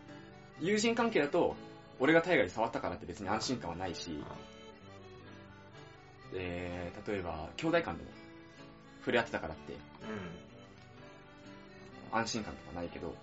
[0.61, 1.57] 友人関係だと、
[2.00, 4.18] 俺が大河に触ったからって別に安心感はないし、
[6.35, 8.11] えー、例えば、兄弟間でも、
[9.01, 9.77] 触れ合ってたからって、う
[12.12, 13.14] 安心感とかないけど、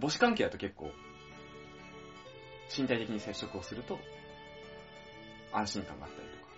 [0.00, 0.90] 母子関係だと結構、
[2.76, 3.98] 身体的に接触をすると、
[5.52, 6.52] 安心感があったりとか、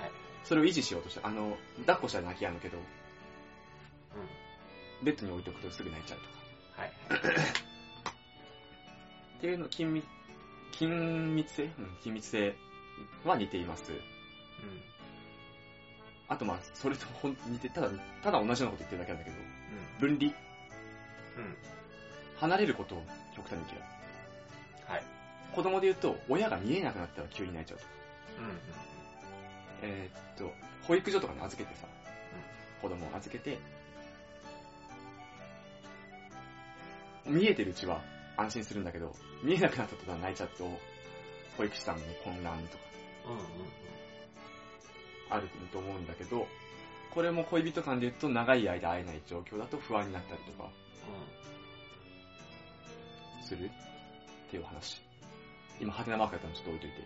[0.00, 0.02] ん。
[0.02, 0.12] はい。
[0.44, 2.84] それを維持しようとして、あの、抱っこしたら泣き止むけど、うん。
[5.04, 6.32] ベッドに置いとくとすぐ泣いちゃうとか、
[6.82, 6.92] はい。
[9.38, 10.04] っていうの、緊密、
[10.72, 11.64] 緊密性？
[11.64, 12.54] うん、緊密性
[13.24, 13.92] は似ています。
[13.92, 13.98] うん。
[16.32, 17.90] あとまあ、それとほん似て、ただ、
[18.22, 19.36] ただ同じようなこと言ってるだけなんだけど、
[20.00, 20.16] うん。
[20.16, 20.32] 分離。
[21.36, 21.56] うん。
[22.38, 23.02] 離れることを
[23.36, 23.80] 極端に嫌い。
[24.88, 25.04] はい。
[25.54, 27.84] 子供で言うと、親が見えなくなったら急に泣いちゃうと。
[28.38, 28.58] うん。
[29.82, 30.50] えーっと、
[30.86, 31.86] 保育所とかに預けてさ、
[32.80, 33.58] 子供を預けて、
[37.26, 38.00] 見えてるうちは
[38.38, 39.14] 安心するんだけど、
[39.44, 40.64] 見えなくなった途端泣いちゃうと、
[41.58, 42.84] 保育士さんも混乱とか
[43.28, 43.36] うん。
[43.36, 43.91] うん。
[45.34, 46.46] あると思うんだけど、
[47.10, 50.68] これも恋人間で言うと長い間会えない状況だと不安になったりとか
[53.42, 53.66] する？
[53.66, 55.00] っていう話。
[55.80, 57.02] 今、派手なマークだったのちょっと置いといて。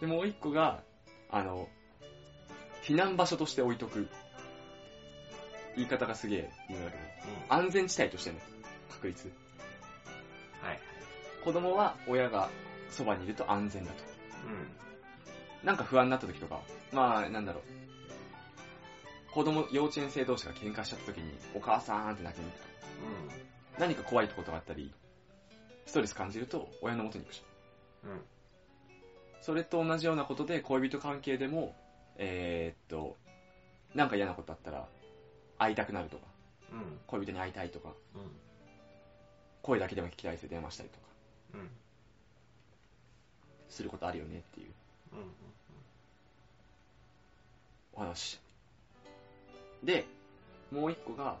[0.00, 0.82] で、もう一個が、
[1.30, 1.68] あの、
[2.82, 4.08] 避難場所として置いとく。
[5.76, 7.06] 言い方がすげえ言うんだけど、う
[7.60, 7.66] ん。
[7.66, 8.38] 安全地帯としての
[8.90, 9.30] 確率。
[10.62, 10.80] はい。
[11.44, 12.48] 子供は親が
[12.90, 14.04] そばにいると安全だと。
[14.46, 15.66] うん。
[15.66, 16.60] なんか不安になった時とか、
[16.92, 19.32] まあ、なんだろう。
[19.32, 22.68] 子供、幼稚園生同士が喧嘩しちゃった時に、お母さんって泣きに行くと。
[23.78, 24.92] 何か怖いことがあったり、
[25.86, 28.10] ストレス感じると、親の元に行くじゃん。
[28.10, 28.16] うん。
[28.16, 28.24] うん。
[29.40, 31.74] それと同じようなことで、恋人関係でも、
[32.16, 33.16] えー、っと、
[33.94, 34.88] なんか嫌なことあったら、
[35.58, 36.26] 会いたくなるとか、
[36.72, 36.98] うん。
[37.06, 38.22] 恋人に会いたいとか、うん。
[39.62, 41.06] 声だけでも聞きたいで電話したりとか、
[41.54, 41.70] うん。
[43.68, 44.66] することあるよねっていう
[45.12, 45.18] うん。
[47.94, 48.38] お話。
[49.82, 50.06] で、
[50.70, 51.38] もう一個が、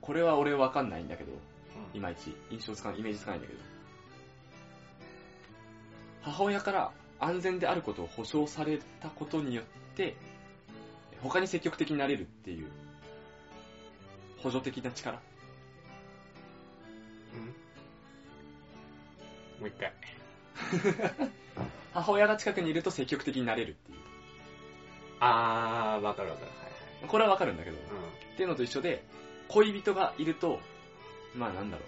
[0.00, 1.32] これは俺わかんないんだけど、
[1.94, 3.60] いまいち印象つかない、イメージつかないんだけど、
[6.22, 10.14] 母親から安全であることを保証されたことによって、
[11.22, 12.68] 他に積極的になれるっていう、
[14.38, 15.18] 補助的な力。
[17.34, 17.54] うん。
[19.60, 19.92] もう一回。
[21.94, 23.98] 母親が近くにいると積極的になれるっていう。
[25.20, 26.46] あー、わかるわかる。
[26.48, 26.64] はい
[27.08, 27.86] これはわかるんだけど、はい。
[28.34, 29.04] っていうのと一緒で、
[29.48, 30.60] 恋人がいると、
[31.34, 31.84] まあなんだろ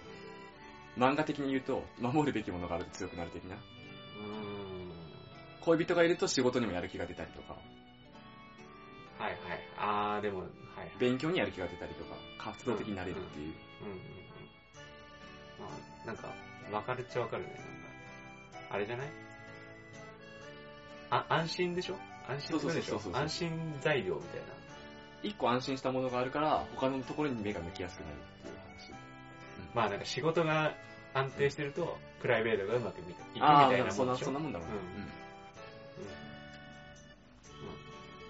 [0.96, 1.00] う。
[1.00, 3.56] 漫画的に言うと、守るべきものがあると強くなる的な。
[3.56, 3.60] うん。
[3.60, 4.92] う
[5.62, 7.56] 恋人がいると仕事にもやる気が出たりとか。
[9.18, 9.38] はいはい。
[9.78, 10.48] あー、でも、はい。
[10.98, 13.54] 勉強にやる気が出たりとか、活動的になれるっていう。
[13.82, 14.00] うんうんうん。
[15.60, 15.68] ま
[16.04, 16.34] あ、なんか、
[16.72, 17.48] わかるっちゃわかるね。
[17.50, 17.66] なんか、
[18.70, 19.08] あれじゃない？
[21.10, 21.96] あ、安心でしょ？
[22.28, 22.90] 安心するでしょ？
[22.92, 24.46] そうそうそうそう安心材料みたいな。
[25.22, 28.92] 一個安心したものがあるから、他のところに目が向きやすくなるっていう話。
[29.74, 30.74] まあなんか仕事が
[31.14, 34.74] 安定してると、プライベートがうまくいくみあたいあ、そんな、そんなもんだろうな。
[34.74, 35.08] うんうん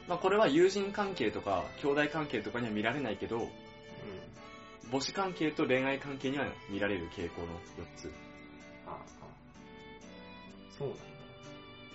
[0.09, 3.49] まあこれは友人関係とか、兄弟関係とかには見られないけど、うん。
[4.92, 8.12] 母子関係と恋愛関係には見られる傾向の4つ。
[10.79, 11.03] そうなんだ。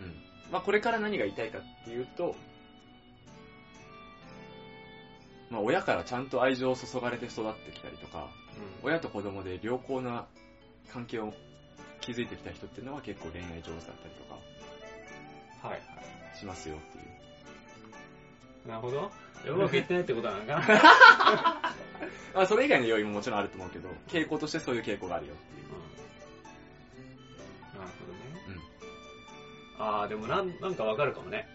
[0.02, 0.04] う
[0.50, 0.52] ん。
[0.52, 2.36] まあこれから何が言いたいかっていうと、
[5.50, 8.30] まあ親からちゃんと愛情を注がれて育ってきたりとか、
[8.84, 8.90] うん。
[8.90, 10.26] 親と子供で良好な
[10.92, 11.34] 関係を
[12.02, 17.06] 築いてきた人っていうのは結構恋愛上手だったりとかはいはしますよっていう。
[18.66, 18.70] い。
[18.70, 19.12] なるほど。
[19.48, 21.76] うまくいってないってことなのかな
[22.34, 25.68] まあそれ以外の要因ももちろんあると思うけど、傾向としてそういう傾向があるよっていう。
[25.68, 25.72] うん。
[29.82, 31.48] ああ、でもなん、なんかわかるかもね。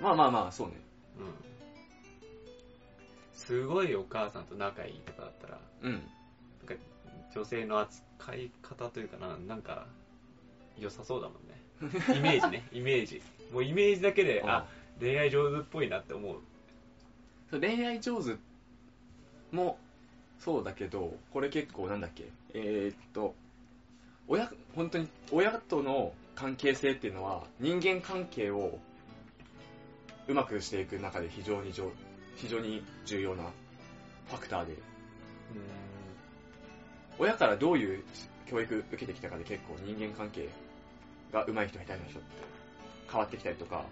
[0.00, 0.74] まあまあまあ、そうね。
[1.18, 1.26] うん。
[3.32, 6.02] すごいお母さんと仲いいとかだったら、うん。
[7.32, 9.86] 女性の扱い方というかな、なんか、
[10.78, 12.18] 良さそうだもんね。
[12.18, 13.22] イメージね、 イメージ。
[13.52, 14.66] もうイメージだけで、あ、
[14.98, 16.40] 恋愛上手っぽいなって思う。
[17.50, 18.36] そう恋愛上手
[19.52, 19.78] も
[20.40, 23.34] そうだけど、これ結構なんだっけ、えー、っと、
[24.28, 28.78] 親、本当に、親との関係性っていうのは、人間関係を
[30.28, 31.90] うまくしていく中で非常に上
[32.36, 33.44] 非常に重要な
[34.28, 34.76] ファクターで、う
[37.18, 38.02] 親からどういう
[38.46, 40.48] 教育受けてきたかで結構人間関係
[41.32, 42.28] が上手い人下手な人って
[43.10, 43.84] 変わってきたりとか、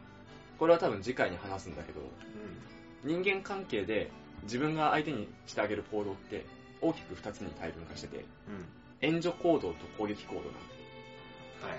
[0.58, 2.00] これは多分次回に話すんだけど、
[3.04, 4.10] 人間関係で
[4.42, 6.44] 自分が相手にしてあげる行動って
[6.80, 8.24] 大きく2つに細分化してて、うん。
[9.02, 9.08] うん。
[9.14, 11.76] 援助行動と攻撃行動なんは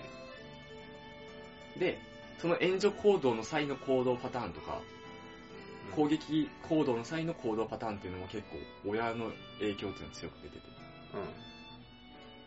[1.76, 1.80] い。
[1.80, 1.98] で、
[2.38, 4.82] その援助行動の際の行動パターンとか、
[5.96, 8.44] 攻撃行動の際の行動パターンっていうのも結
[8.84, 10.62] 構親の影響っていうのが強く出てて、
[11.14, 11.22] うん。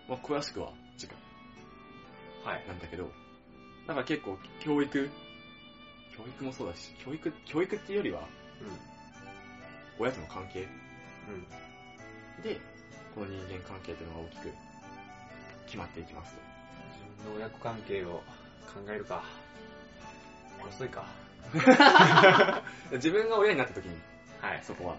[0.09, 1.19] まあ、詳しくは次回
[2.55, 2.67] はい。
[2.67, 3.11] なんだけど、
[3.87, 5.11] だから結構教育、
[6.17, 8.21] 教育もそうだし、教育、教育っていうよりは
[9.99, 10.69] 親との関係
[11.29, 11.35] うん。
[11.35, 12.43] うん。
[12.43, 12.61] で、こ
[13.19, 14.55] の人間関係っていうのが大きく
[15.67, 16.41] 決まっていきますと。
[16.93, 18.23] 自分の親子関係を
[18.67, 19.25] 考えるか。
[20.69, 21.07] 遅いか。
[22.93, 23.99] 自分が親になった時に
[24.41, 24.63] はい。
[24.63, 24.97] そこは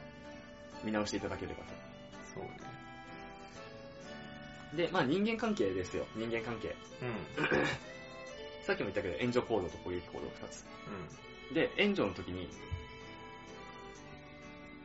[0.84, 1.74] 見直していただければと。
[2.34, 2.50] そうね。
[4.76, 6.06] で、まあ人間関係ですよ。
[6.16, 6.76] 人間関係。
[7.02, 7.46] うん。
[8.66, 10.66] さっきも言ったけど、援助行動と攻撃行動2つ。
[11.52, 12.50] うで、援助の時に、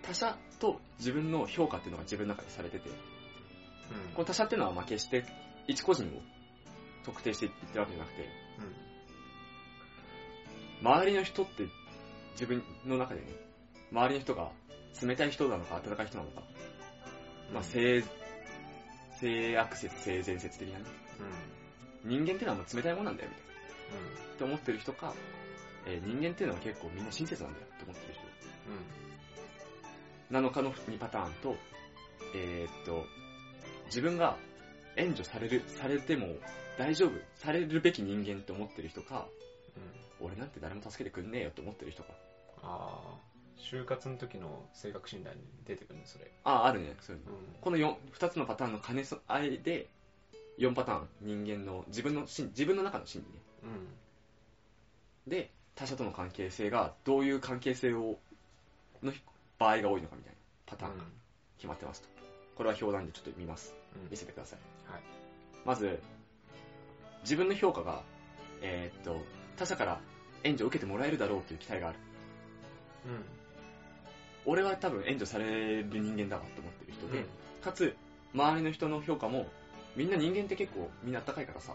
[0.03, 2.89] 他者と自分の評価っていうのが自分の中でされてて、
[4.11, 4.15] ん。
[4.15, 5.25] この他者っていうのはまあ決して
[5.67, 6.09] 一個人を
[7.05, 8.29] 特定していってるわけじゃなくて、
[10.83, 11.67] 周りの人って
[12.33, 13.27] 自分の中でね、
[13.93, 14.51] 周りの人が
[15.03, 16.43] 冷たい人なのか温かい人なのか、
[17.53, 18.05] まあ性、
[19.21, 20.85] 性悪説、性善説的なね、
[22.05, 22.11] うん。
[22.11, 24.35] 人間っていうのはもう冷たいものなんだよみたいな。
[24.35, 25.15] って思ってる人か、
[25.87, 28.25] えー人間っていうのは結構みんな親切なんだよって思ってる人
[30.31, 31.57] なのかの2パターンと、
[32.35, 33.05] えーっと、
[33.87, 34.37] 自分が
[34.97, 36.29] 援助される、されても
[36.79, 39.27] 大丈夫、されるべき人間って思ってる人か、
[40.21, 40.27] うん。
[40.27, 42.11] 俺なんて誰も助けてくんねえよって思ってる人か。
[42.63, 43.35] ああ。
[43.59, 46.31] 就活の時の性格診断に出てくるね、それ。
[46.45, 47.33] ああ、あるね、そういうの。
[47.33, 49.89] うこの 4, 2つのパターンの兼ね合いで、
[50.59, 53.25] 4パターン、人間の自分の心、自分の中の心
[53.63, 53.73] 理ね。
[53.73, 53.77] ん。
[53.77, 53.89] うん。
[55.27, 58.19] で、他者との関係性がどういう関係性を、
[59.03, 59.13] の
[59.59, 61.05] 場合が多いのかみたいなパターンが
[61.57, 62.14] 決まってますと。
[62.57, 63.75] これは表談でちょっと見ます。
[63.95, 64.11] うん。
[64.11, 64.59] 見せてください。
[64.91, 65.03] はい。
[65.65, 66.01] まず、
[67.23, 68.03] 自分の評価が、
[68.63, 69.23] えーっと、
[69.57, 70.01] 他者から
[70.43, 71.99] 援助を受けてもらえるだろうという期待がある。
[73.07, 73.25] うん。
[74.47, 77.27] 俺は多分援助される人間だわと思ってる人で、うん
[77.65, 77.97] かつ、
[78.35, 79.47] 周りの人の評価も、
[79.97, 81.73] みんな人間って結構みんなあったかいからさ、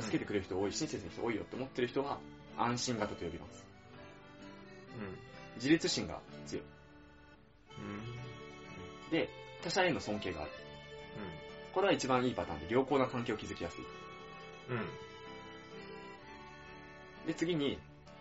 [0.00, 2.18] 助けてくれる人多い、親切な人多いよって思ってる人は、
[2.56, 3.66] 安心型と呼びます。
[5.56, 6.64] 自立心が強い。
[9.08, 9.10] うん。
[9.10, 9.28] で、
[9.62, 10.50] 他者への尊敬がある。
[11.72, 13.84] これは一番いいパターンで、良好な関係を築きやすい。
[14.70, 14.76] うん。
[14.78, 14.86] うん。
[17.26, 17.78] で、次に、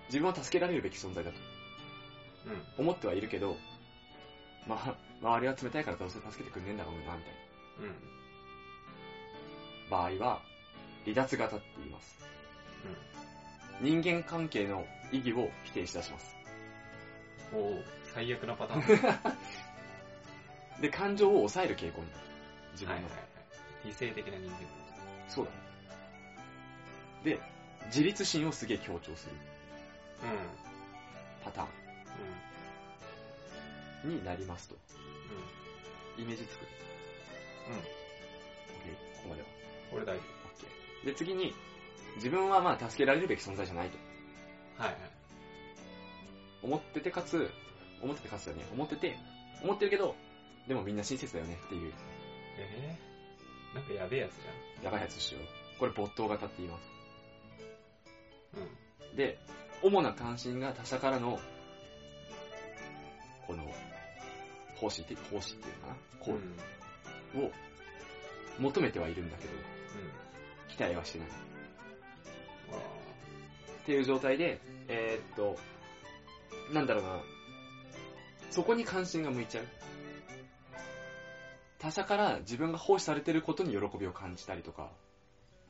[0.07, 1.37] 自分は助けられるべき存在だと
[2.77, 2.85] うん。
[2.85, 3.57] 思ってはいるけど、
[4.67, 7.23] まあ、周りは冷たいからどうせ助けてくんねえんだろうな、みたいな。
[7.81, 7.95] うん。
[9.89, 10.41] 場合は、
[11.03, 12.19] 離脱型って言います。
[13.81, 16.35] 人間関係の意義を否定しだします。
[17.53, 17.59] うん。
[17.59, 18.83] おお最悪なパターン。
[20.81, 22.23] で、感情を抑える傾向になる。
[22.73, 22.95] 自分の。
[22.95, 23.29] はいはいはい。
[23.85, 24.57] 理性的な人間
[25.27, 25.57] そうだね。
[27.23, 27.39] で、
[27.87, 29.35] 自立心をすげえ強調する
[30.23, 30.31] うん。
[30.31, 30.37] うん。
[31.43, 31.65] パター
[34.07, 34.75] ンになりますと。
[36.17, 36.67] イメージ作る。
[37.69, 37.75] うん。
[37.75, 37.79] うん。
[37.79, 37.83] OK。
[37.83, 37.87] こ
[39.23, 39.47] こまでは。
[39.91, 40.23] これ大丈
[41.03, 41.05] OK。
[41.05, 41.53] で、次に、
[42.15, 43.97] 自分はまあ助けられるべき存在じゃないと。
[44.77, 44.83] 夫。
[44.83, 45.01] はいはい。
[46.61, 47.49] 思っててかつ、
[48.01, 48.65] 思っててかつだよね。
[48.73, 49.17] 思ってて、
[49.63, 50.15] 思ってるけど、
[50.67, 51.93] でもみんな親切だよねっていう、
[52.59, 54.31] えー、なんかやべえやつ
[54.79, 55.79] じやばいやつしよう。
[55.79, 56.81] これ没頭型って言います。
[58.55, 58.61] ゃん。
[59.09, 59.15] うん。
[59.15, 59.39] で、
[59.81, 61.39] 主な関心が他者からの、
[63.47, 63.63] この、
[64.75, 65.95] 奉仕って、奉仕っていうのかな？
[66.25, 66.55] 行うん。
[67.41, 67.51] 為を
[68.59, 69.59] 求めてはいるんだけど、うん。
[70.67, 71.27] 期待はしてない。
[71.27, 71.31] っ
[72.71, 75.57] あていう状態で、えーっと、
[76.73, 77.21] なんだろうな、
[78.51, 79.65] そこに関心が向いちゃう。
[81.79, 84.91] 他者から自分が奉仕されてることに喜びを感じたりとか、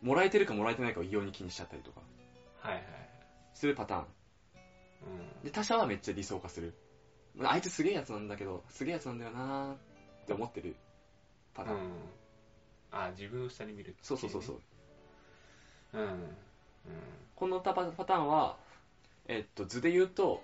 [0.02, 3.10] もらえてるかもらえてないかを異様に気にしちゃったりとか、ーはいはいはい。
[3.54, 4.02] するパターン。
[4.02, 4.06] う
[5.42, 5.44] ん。
[5.44, 6.74] で、他者はめっちゃ理想化する。
[7.42, 9.78] あいつすげえやつなんだけど、すげえやつなんだよなーっ
[10.26, 10.76] て思ってる
[11.54, 11.78] パターン。
[11.78, 11.92] うん。
[12.92, 14.56] あ、自分を下に見る、そうそうそうそう。
[15.94, 15.98] う。
[16.00, 16.06] うん。
[16.06, 16.32] うん。
[17.36, 18.58] このパパパターンは、
[19.28, 20.42] えっと、図で言うと、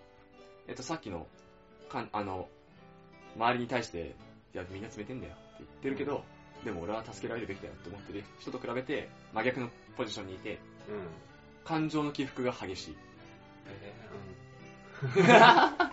[0.68, 1.26] えっと、さっきの、
[1.90, 2.48] かんあの、
[3.36, 4.16] 周りに対して、
[4.54, 6.24] いや、みんな冷てんだよって言ってるけど、
[6.64, 11.08] でも俺は助けられるべきだよって思ってる人と比べて、真逆のポジションにいて、うん。
[11.64, 12.98] 感情の起伏が激しい。
[13.68, 13.94] え
[15.16, 15.92] だか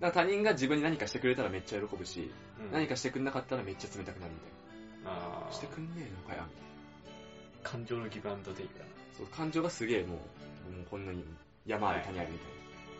[0.00, 2.72] ら他人が自分に何かしてくれたらめっちゃ喜ぶし、ー、うん。
[2.72, 5.52] 何かしてくれなかったらめっちゃ冷たくなるみたいな。
[5.52, 7.70] してくんねえのかや、みたいな。
[7.70, 8.90] 感情のギブアンドテイクだな。
[9.16, 10.16] そう、感情がすげえも
[10.68, 11.24] う、もうこんなに
[11.66, 12.52] 山ある谷あるみたいな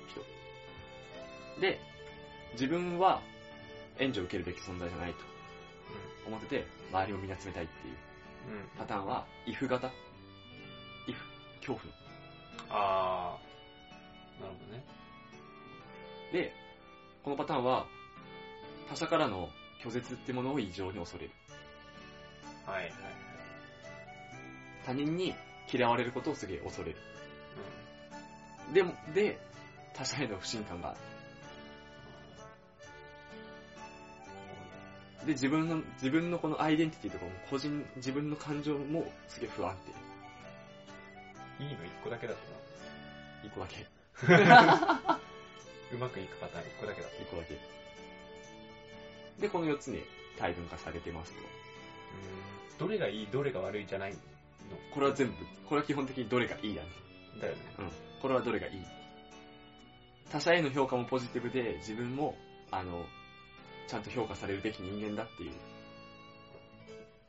[0.08, 1.60] 人。
[1.60, 1.80] で、
[2.52, 3.20] 自分は
[3.98, 5.31] 援助を受けるべき存在じゃないと
[6.26, 7.96] 思ってて、周りをみんな冷たいっていう。
[8.78, 9.88] パターンは、if 型
[11.06, 11.14] if
[11.60, 11.92] 恐怖の。
[12.70, 14.42] あー。
[14.42, 14.84] なるほどね。
[16.32, 16.52] で、
[17.22, 17.86] このパターンは、
[18.88, 19.48] 他者からの
[19.82, 21.30] 拒絶ってものを異常に恐れる。
[22.66, 22.92] はいはいはい。
[24.84, 25.34] 他人に
[25.72, 26.98] 嫌われることをすげえ恐れる。
[28.68, 28.74] うん。
[28.74, 29.38] でも、で、
[29.94, 30.98] 他者への不信感がある。
[35.26, 39.76] で、自分の、自分のこのアイデンティティとかも、個人、自分の感情もすげえ不安
[41.58, 41.64] 定。
[41.64, 42.40] いいの一個だけだと
[43.44, 43.86] 一個だけ。
[44.44, 45.20] な。
[45.92, 47.22] うまくいくパターン一個だけだと。
[47.22, 47.58] 一個だけ。
[49.40, 50.02] で、この4つに
[50.38, 51.38] 大分化されてますと。
[51.38, 52.78] うん。
[52.78, 54.18] どれがいい、どれが悪いじゃないの？
[54.92, 55.34] これは全部、
[55.68, 56.88] これは基本的にどれがいいだね。
[57.40, 57.60] だよね。
[57.78, 57.90] うん。
[58.20, 58.82] これはどれがいい。
[60.30, 62.36] 他者への評価もポジティブで、自分も、
[62.70, 63.04] あの、
[63.88, 65.52] ちゃんと評価されるべき人間だっていう、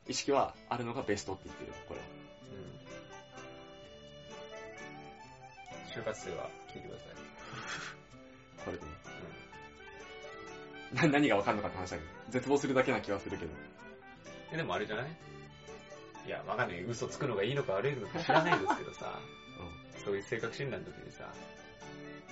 [0.08, 2.06] 意識はあるのがベストって言ってる、これは。
[5.95, 6.01] うん。
[6.01, 7.14] 就活生は聞いてください。
[8.66, 8.91] これでね。
[10.93, 13.51] な何がわかんのかって話だけど、絶望するだけな気はするけど。
[14.51, 15.12] え、でもあれじゃない？
[16.28, 16.84] いや、わかんない。
[16.84, 19.20] 嘘つくのがいいのか悪いのか知らないですけどさ、
[19.95, 20.01] うん。
[20.04, 21.34] そういう性格診断の時にさ、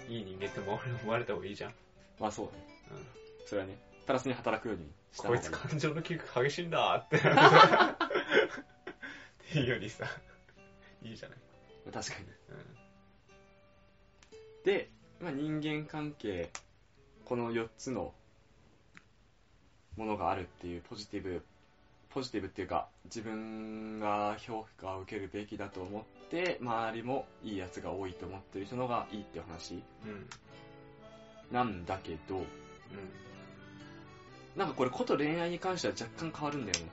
[0.07, 1.73] いい人間って思われ 思われた方がいいじゃん。
[2.19, 2.65] まあそうだね。
[2.91, 3.47] うん。
[3.47, 7.17] それはね、プラスに働くようにしたこいつ感情の起伏激しいんだって。
[7.17, 7.21] っ
[9.53, 10.05] ていうよりさ、
[11.03, 11.37] いいじゃない。
[11.91, 12.25] 確かに。
[12.25, 12.81] うん。
[14.63, 14.89] で、
[15.19, 16.51] まあ、人間関係、
[17.25, 18.13] この4つの
[19.97, 21.43] ものがあるっていうポジティブ、
[22.09, 30.29] ポジティブっていうか、自分が評価を受けるべきだと思って、周りもいいやつが多いと思ってる人のがいいって話うん。
[31.51, 32.45] なんだけど、うん。
[34.55, 36.91] なんかこれこと恋愛に関しては若干変わるんだよね。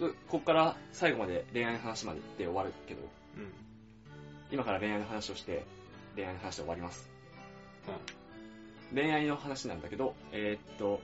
[0.00, 0.08] うん。
[0.10, 3.02] とこっから最後まで恋愛の話までで終わるけど、
[3.36, 3.52] うん。
[4.50, 5.64] 今から恋愛の話をして、
[6.16, 7.08] 恋愛の話で終わります。
[8.94, 11.00] 恋愛の話なんだけど、えーっと、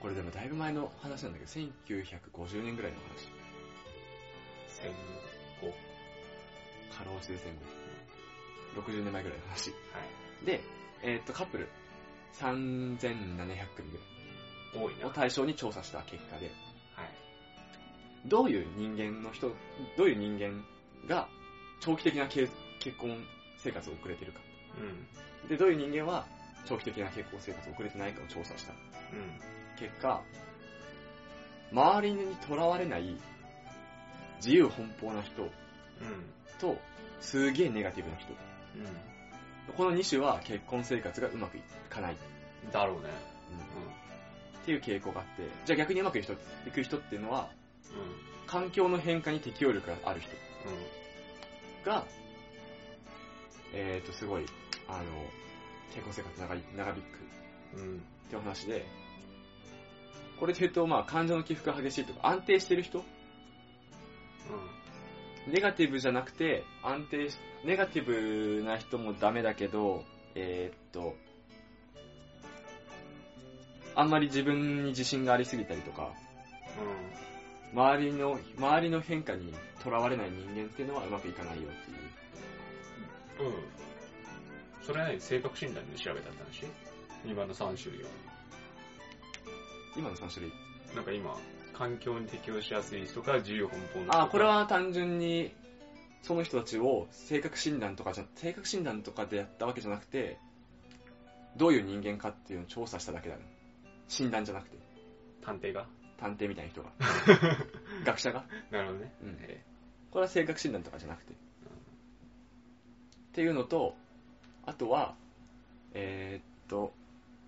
[0.00, 3.28] これでもだいぶ前の話なんだけど、1950年ぐらいの話。
[4.68, 4.90] 戦
[5.60, 5.72] 後。
[6.96, 7.52] 過労死で戦
[8.74, 8.82] 後。
[8.82, 9.70] 60年前ぐらいの話。
[9.70, 9.76] は
[10.42, 10.46] い。
[10.46, 10.60] で、
[11.02, 11.68] えーっと、カップル
[12.40, 13.98] 3700組ぐ
[14.78, 15.00] 多いな。
[15.00, 16.46] らいを対象に調査した結果で、
[16.94, 17.08] はい。
[18.26, 19.48] どういう人間の人、
[19.96, 20.64] どういう人間
[21.08, 21.28] が
[21.80, 23.24] 長期的な結結婚
[23.58, 24.40] 生活を送れてるか。
[25.44, 25.48] うん。
[25.48, 26.26] で、どういう人間は
[26.66, 28.78] 長期的な結婚生活を送れてないかを調査したうん。
[29.78, 30.22] 結果、
[31.72, 33.16] 周りにとらわれない
[34.36, 35.50] 自由奔放な人うん。
[36.58, 36.76] と、
[37.20, 38.32] すげえネガティブな人。
[38.32, 39.11] う
[39.76, 42.14] この2種は結婚生活がうまくいかない。
[42.14, 42.16] ん。
[42.70, 43.08] だろうね。
[44.62, 46.36] っていう傾向があって、じゃあ逆にうまくいく人い
[46.72, 47.48] く人っていうのは、
[47.90, 48.00] うん。
[48.00, 48.06] うん。
[48.46, 50.30] 環境の変化に適応力がある人
[51.84, 52.04] が、
[53.72, 54.46] えーと、すごい、
[54.88, 55.04] あの、
[55.92, 57.00] 結婚生活長い長引く
[57.74, 57.80] うん。
[57.80, 57.96] うん。
[57.96, 57.98] っ
[58.28, 58.86] ていう話で、
[60.38, 63.04] これで言うと、まあ、感情の起伏が激しいとか、安定してる人
[65.46, 71.14] ネガティブじゃなくて、安定し、ネガティブな人もダメだけど、えーっと、
[73.94, 76.12] あんまり自分に自信がありすぎたりとか、
[77.74, 83.50] 周りの、周りの変化にとらわれない人間っていうのはうまくいかないよっていう。
[83.50, 83.54] うん。
[83.54, 83.62] うん。
[84.82, 86.66] それは何性格診断で調べたって話？
[87.24, 88.10] 今の3種類は。
[89.96, 90.52] 今の3種類？
[90.94, 91.36] なんか今、
[91.82, 94.22] 環境に適応しやすい人か自由奔放な人か。
[94.22, 95.52] あ、これは単純に、
[96.22, 100.38] その人たちを性格診断とかじゃ、性格診断とかでやったわけじゃなくて、
[101.56, 103.42] どういう人間かっていうのを調査しただけだね。
[104.06, 104.76] 診断じゃなくて、
[105.44, 105.86] 探偵が？
[106.18, 106.92] 探偵みたいな人が。
[108.06, 108.44] 学者が？
[108.70, 109.12] なるほどね。
[109.22, 109.64] うんえ
[110.12, 111.32] これは性格診断とかじゃなくて。
[111.32, 111.36] っ
[113.32, 113.96] ていうのと、
[114.66, 115.16] あとは、
[115.94, 116.92] えーっと、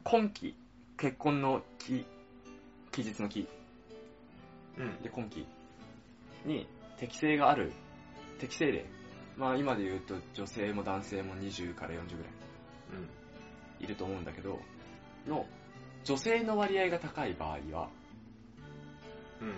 [0.03, 0.57] 今期、
[0.97, 2.05] 結婚の期、
[2.91, 3.64] 期日の期ー
[4.79, 5.03] うん。
[5.03, 5.47] で今期
[6.45, 6.69] に
[6.99, 7.73] 適性がある、
[8.39, 8.87] 適性例。
[9.37, 12.33] まあ今で言うと女性も男性も20から40ぐらい
[13.81, 14.61] いると思うんだけど、
[15.27, 15.47] の、
[16.05, 17.89] 女性の割合が高い場合は、
[19.41, 19.49] うん。
[19.49, 19.55] うん。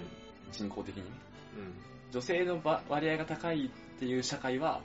[0.53, 1.11] 人口的にね、
[1.57, 1.75] うん。
[2.13, 4.83] 女性のば割合が高いっていう社会は、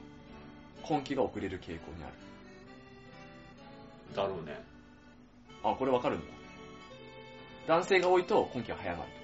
[0.84, 2.14] 今期が遅れる傾向にある。
[4.16, 4.60] だろうね。
[5.64, 6.26] あ、これわかるんだ。
[7.68, 9.21] 男性が多いと根気が早まる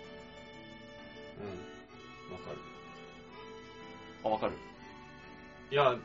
[1.39, 2.33] うん。
[2.33, 2.57] わかる。
[4.23, 4.29] と。
[4.29, 4.53] あ、わかる
[5.71, 5.95] いや、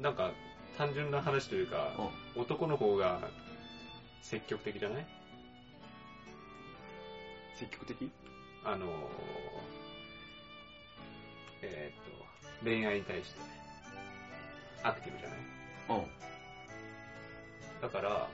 [0.00, 0.32] なんか、
[0.76, 1.92] 単純な話というか、
[2.36, 2.42] うん。
[2.42, 3.20] 男の方が
[4.22, 5.06] 積極的じゃない？
[7.56, 8.10] 積極的？
[8.64, 8.90] あのー、
[11.62, 12.04] えーっ
[12.58, 13.40] と、恋愛に対して、
[14.82, 15.38] アクティブじゃない？
[15.90, 16.06] うん。
[17.80, 18.28] だから、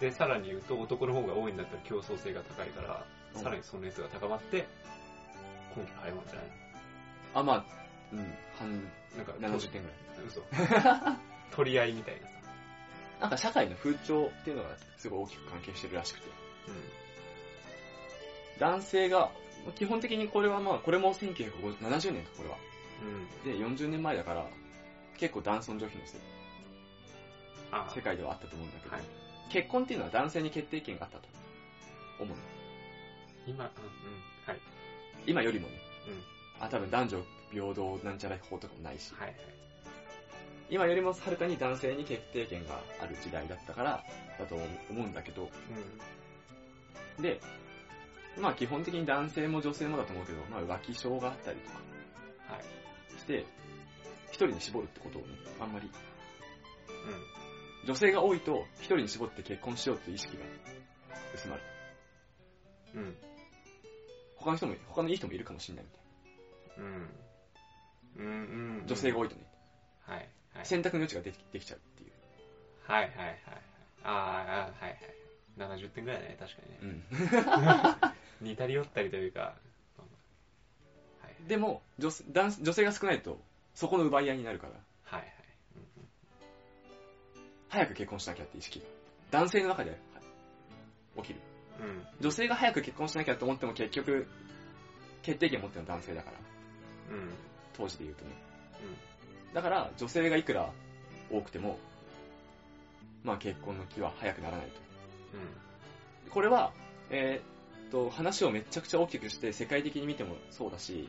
[0.00, 4.66] で、さらに言うと男の方が多いんだったら競争性が高いから、うんさらにその熱が高まって、
[5.76, 6.50] 根気が早まるんじゃない
[7.34, 7.64] あ、まあ、
[8.12, 8.82] うん、半、
[9.16, 9.96] なんか、70点ぐらい。
[10.26, 10.42] 嘘。
[11.56, 12.34] 取り合いみたいなさ。
[13.20, 16.28] なんか社会の風潮っていうのがすごい大きく関係してるらしくて。
[18.58, 19.30] 男性が、
[19.76, 22.56] 基本的にこれはまあ、これも1970年か、これは。
[23.02, 23.50] うん。
[23.50, 23.76] うん。
[23.76, 24.46] で、40年前だから、
[25.16, 26.16] 結構男尊女卑のせ
[27.70, 29.04] あ世界ではあったと思うんだけど、はい
[29.48, 31.28] 結婚っていうのは男性に決定権があったと
[32.20, 32.42] 思うの。
[33.48, 33.88] 今、うん、うん
[34.46, 34.60] はい。
[35.26, 35.74] 今よりもね、
[36.58, 36.64] うん。
[36.64, 39.36] あ、多分男女平等なんちゃら法とかもないし、はいはい。
[40.70, 44.04] 今よりもはるかに男性に決定権がある時代だったから
[44.38, 45.48] だと思うんだけど、
[47.18, 47.40] うで、
[48.38, 52.54] まあ基本的に男性も女性もだと思うけど、まあ浮気症があったりとかん。
[52.54, 53.18] はい。
[53.18, 53.44] して、
[54.28, 55.28] 一人に絞るってことをね、
[55.58, 55.90] あんまり、う
[57.86, 60.44] 女性が多いと一人に絞って結婚しようという意識が
[61.34, 61.62] 薄まる。
[63.00, 63.02] ん。
[63.02, 63.16] うん。
[64.38, 65.98] 他の人も、他のいい人もいるかもしれないみたい
[66.78, 67.10] うん。
[68.16, 68.78] うんうん。
[68.80, 68.86] な。
[68.86, 69.42] 女性が多いとね、
[70.06, 70.28] はい。
[70.54, 70.66] はい。
[70.66, 72.12] 選択の余地ができできちゃうっていう。
[72.84, 73.36] はいはいはいはい。
[74.04, 75.18] あーあー、はいはい。
[75.58, 77.02] 70点ぐらいだね、確かにね。
[78.40, 78.46] うん。
[78.48, 81.48] 似たり寄ったりというか、はい。
[81.48, 83.40] でも女性男女性が少ないと、
[83.74, 84.72] そこの奪い合いになるから、
[85.02, 85.32] はいはい。
[87.68, 88.86] 早く結婚しなきゃって意識が、
[89.30, 90.00] 男性の中ではい
[91.22, 91.40] 起きる。
[91.80, 91.84] うん。
[91.84, 92.06] うん。
[92.20, 94.26] 女性が早く結婚しなきゃと思っても結局、
[95.22, 96.38] 決定権持ってるのは男性だから、
[97.16, 97.22] うん。
[97.22, 97.28] うん。
[97.74, 98.30] 当時で言うとね。
[99.54, 100.72] だから、女性がいくら
[101.30, 101.78] 多くても、
[103.24, 104.88] まあ結婚の気は早くならないと。
[106.30, 106.72] これは、
[107.10, 111.08] えーっと、話をめちゃくちゃ大きくして、世界的に見てもそうだし、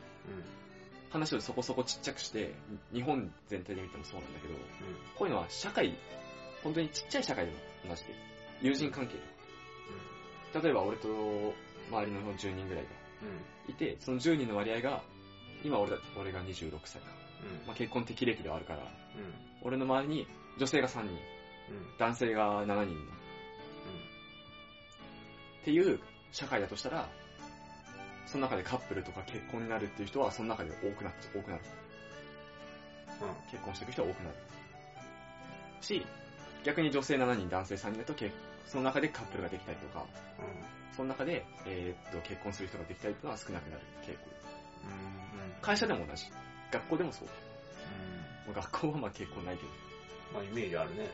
[1.10, 2.54] 話をそこそこちっちゃくして、
[2.92, 4.54] 日本全体で見てもそうなんだけど、
[5.16, 5.96] こういうのは社会、
[6.62, 7.58] 本当にちっちゃい社会でも
[7.88, 8.14] 同じで、
[8.62, 9.39] 友人関係とか。
[10.54, 11.08] 例えば俺と
[11.90, 12.90] 周りの10人ぐらいが
[13.68, 15.02] いて、その10人の割合が、
[15.62, 17.08] 今俺だ俺が26歳か。
[17.66, 18.86] まあ、結婚適齢期ではあるから、
[19.62, 20.26] 俺の周りに
[20.58, 21.18] 女性が3人、
[21.98, 22.94] 男性が7人
[25.62, 26.00] っていう
[26.32, 27.08] 社会だとしたら、
[28.26, 31.62] その中でカップルとか結婚になるっていう人は、その中で多くなっちゃ多くなる。
[33.50, 34.36] 結婚していく人は多くなる。
[35.80, 36.06] し、
[36.64, 38.34] 逆に女性7人、男性3人だと結、
[38.66, 40.06] その中でカップルができたりとか、
[40.96, 44.18] その中で、えーっと、結婚する人ができたりというのは少なくなる傾向。
[45.62, 46.24] 会社でも同じ。
[46.72, 47.28] 学校でもそう。
[48.46, 49.68] まあ学校はまあ結婚ないけど。
[50.34, 51.06] まあイメージあるね。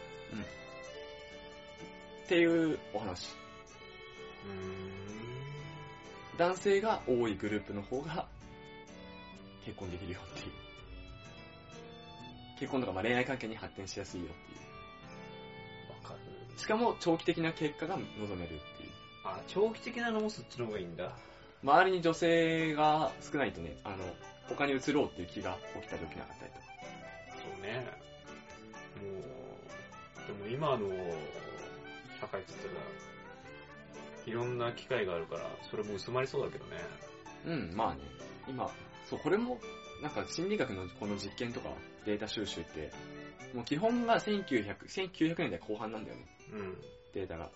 [2.25, 3.35] っていうお話。
[6.37, 8.27] 男性が多いグループの方が
[9.65, 10.53] 結婚できるよっていう。
[12.59, 14.66] 結婚とかまあ恋愛関係に発展しやすいよっていう。
[16.57, 18.59] しかも長期的な結果が望めるっていう。
[19.25, 21.17] あ、長期的なのもそっちの方がいいんだ。
[21.63, 23.97] 周りに女性が少ないとね、あの、
[24.49, 26.65] 他に移ろうっていう気が起きたり起きなかったりとか。
[27.37, 27.87] そうね。
[29.03, 30.89] もう、でも今の
[32.21, 33.07] 社会って言ったら、
[34.27, 36.77] いろんな機会があるから、それも薄まりそうだけどね。
[37.47, 38.01] うん、まあね。
[38.49, 38.71] 今、
[39.09, 39.59] そう、これも、
[40.03, 41.71] なんか心理学のこの実験とか
[42.05, 42.93] データ収集って、
[43.55, 46.77] もう基本が1900、1900年代後半なんだよね、うん。
[47.13, 47.51] データが。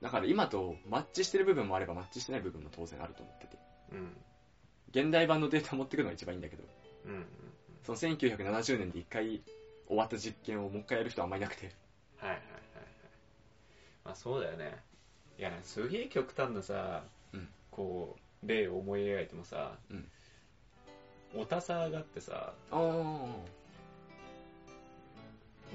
[0.00, 3.58] だから今とマッチしてる部分もあればマッチしてない部分も当然あると思ってて。
[3.92, 4.16] うん。
[4.90, 6.64] 現代版のデータを持ってくるのが一番いいんだけど、
[7.06, 7.26] うん。
[7.84, 9.42] その1970年で一回
[9.86, 11.70] 終わった実験をもう一回やる人はあんまりいなくて。
[12.16, 12.44] はいはいはいはい。
[14.04, 14.76] まあそうだよね。
[15.38, 20.08] いや、すげえ極端なさ、うんこう、例を思い描いてもさ、うん
[21.34, 23.44] おたさがあってさ、あも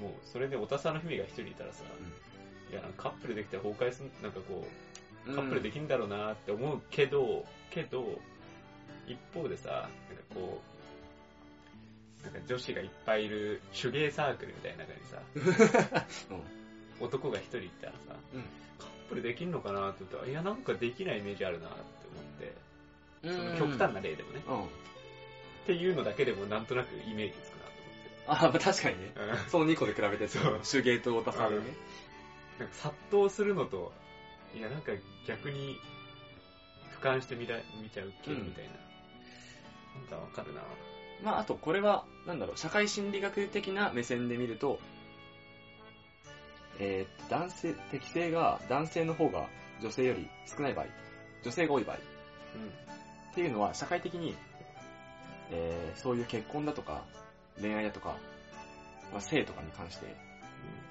[0.02, 1.84] うそれでおたさの姫が一人いたらさ、
[2.74, 4.66] いや、カップルできたら崩壊すん、なんかこ
[5.26, 5.34] う、ー。
[5.36, 8.20] カップルできんだろうなって思うけど、けど、
[9.06, 9.88] 一方でさ、なんか
[10.34, 10.60] こ
[12.20, 16.04] う、なんか女子がいっぱいいる手芸サークルみたいな中にさ、
[16.98, 18.42] 男が一人いたらさ、うん
[18.76, 21.76] カップルできんのかなって言ったら、いや、なんかできないイメージあるなって
[23.22, 23.56] 思って、うん。
[23.56, 24.62] その極端な例でもね、うん。
[24.64, 24.66] っ
[25.66, 27.64] ていうのだけでもなんとなくイメージつくな
[28.26, 29.12] あ、まあ確かにね。
[29.14, 29.50] と思って。
[29.50, 31.62] その2個で比べて、そう手芸とおたさでね。
[32.58, 33.92] なんか殺到するのと、
[34.54, 34.92] いや、なんか
[35.26, 35.76] 逆に、
[37.00, 38.70] 俯瞰して見ら見ちゃう系みたいな。
[40.00, 40.62] なんかわかるな。
[41.22, 44.78] まあ、あとこれは、なんだろう、社会心理学的な目線で見ると、
[46.78, 49.48] えー、男性、適性が男性の方が
[49.80, 50.86] 女性より少ない場合、
[51.42, 54.34] 女性が多い場合、っていうのは社会的に、
[55.50, 57.04] えー、そういう結婚だとか、
[57.60, 58.16] 恋愛だとか、
[59.12, 60.06] まあ、性とかに関して、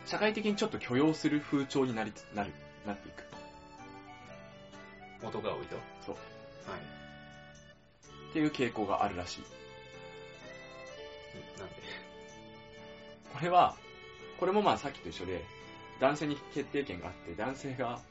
[0.05, 2.51] 社会的にちょっと許容する風潮になりつ、なる、
[2.85, 3.23] なっていく。
[5.21, 5.27] うん。
[5.29, 5.77] 音が多いと？
[6.05, 6.15] そう。
[6.69, 6.79] はい。
[8.31, 9.43] っていう傾向があるらしい。
[11.35, 11.75] うんなんで？
[13.33, 13.75] これは、
[14.39, 15.43] これもまあさっきと一緒で、
[15.99, 18.01] 男性に決定権があって、男性が、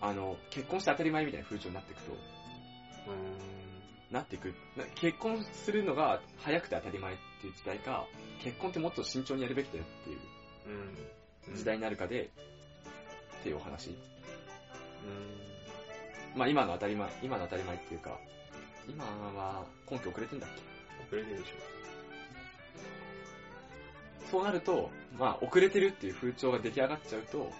[0.00, 2.16] あの、結婚して当たり前みたいな風潮になっていくと、う
[4.10, 4.54] なっていく。
[4.76, 8.06] な結婚するのが早くて当たり前っていう時代か、
[8.42, 10.18] 結婚ってもっと慎重にやるべきだよっていう。
[11.56, 12.30] 時代になるかで、
[13.40, 13.90] っていうお話。
[13.90, 13.96] うん。
[16.38, 18.18] まあ今の当たり前、今の当たり前っていうか、
[18.88, 20.62] 今は根拠遅れてんだっけ？
[21.06, 21.54] 遅れてるでしょ。
[24.30, 27.52] そうなると、まあ遅れてるっていう風潮が出来上がっちゃうと、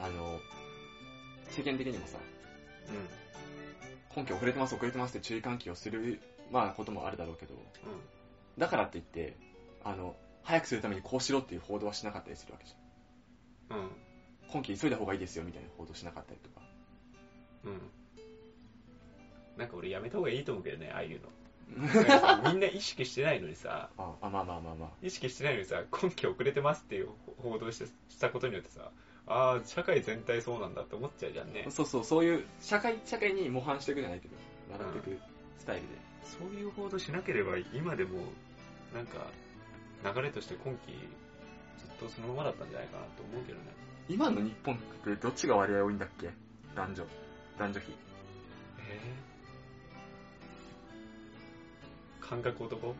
[0.00, 0.40] あの、
[1.50, 2.18] 世間的にもさ、
[2.88, 3.08] うん。
[4.14, 7.58] 根拠遅れてます遅れてますって注意喚起をする、まあこともあるだろうけど、う
[8.58, 9.36] だからって言って、
[9.84, 13.78] あの、早くするためにこうしろっていう報道はしなかったりするわけじゃん。
[13.78, 13.82] ん。
[13.82, 13.90] うん。
[14.48, 16.60] 今期急いだ方がいいですよみたいな報道しなかったりとか。
[17.64, 17.80] うん。
[19.56, 21.28] なんか俺やめた方がいいと思うけどね、ああいうの。
[21.72, 24.90] みんな意識してないのにさ、あ、あまあまあまあまあ。
[25.02, 27.08] 意識してないのにさ、今期遅れてますっていう
[27.38, 27.82] 報道し
[28.20, 28.90] たことによってさ、
[29.26, 31.66] ああ、社会全体そうなんだって思っちゃうじゃんね。
[31.70, 34.36] そうそう、そういう、社会、社会に模範していくじゃないけど、
[34.72, 35.20] 笑っていく
[35.58, 35.88] スタイルで。
[36.24, 38.18] そういう報道しなければ今でも、
[38.94, 39.30] なんか、
[40.04, 40.92] 流れとして今期
[41.78, 43.66] ずっとそのままだったんじゃないかなと思うけどね。
[44.08, 46.30] 今の日本ってどっちが割合多いんだっけ？
[46.74, 47.04] 男女。
[47.56, 47.92] 男女比。
[48.80, 52.94] えー、感覚男？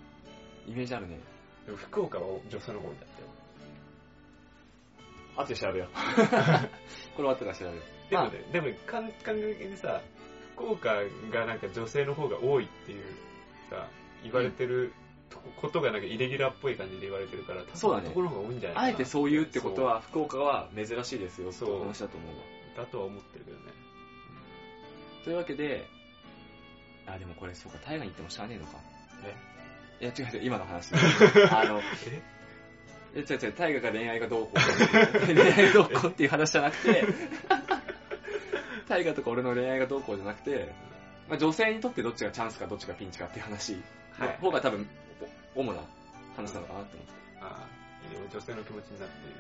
[0.69, 1.19] イメージあるね。
[1.67, 3.29] でも福岡は女性の方が多いんだってよ。
[5.37, 5.89] 後で調べよう。
[7.17, 8.11] これ後で調べよう。
[8.11, 10.01] でもね、でも感感覚的にさ、
[10.55, 10.97] 福岡
[11.31, 13.05] がなんか女性の方が多いっていう
[13.71, 13.89] さ、
[14.23, 14.93] 言われてる
[15.31, 18.87] とこことがなんかイレギュラーっぽい感じで言われてるから、多分そうだねところが多いんじゃないかな。
[18.87, 22.37] あえてそう言うってことは、福岡は珍しいですよそう話だと思う。
[22.77, 23.65] だとは思ってるけどね。
[25.25, 25.87] というわけで、
[27.07, 28.79] あ、でもこれそうか、大河に行ってもしゃあねえのか。
[30.01, 30.93] いや、違う違う、今の話。
[31.51, 31.81] あの、
[33.15, 34.57] ええ、違う違う、大河が恋愛がどうこう。
[35.27, 37.05] 恋愛がどうこうっていう話じゃなくて、
[38.89, 40.75] 大河とか俺の恋愛がどうこうじゃなくて、
[41.29, 43.77] まあ、女性にとってどっちがチャンスかどっちがピンチかっていう話
[44.19, 44.89] の方が多分、
[45.55, 45.81] お主な
[46.37, 47.13] 話なのかなって思って。
[47.41, 49.35] ああ、いいね女性の気持ちになってる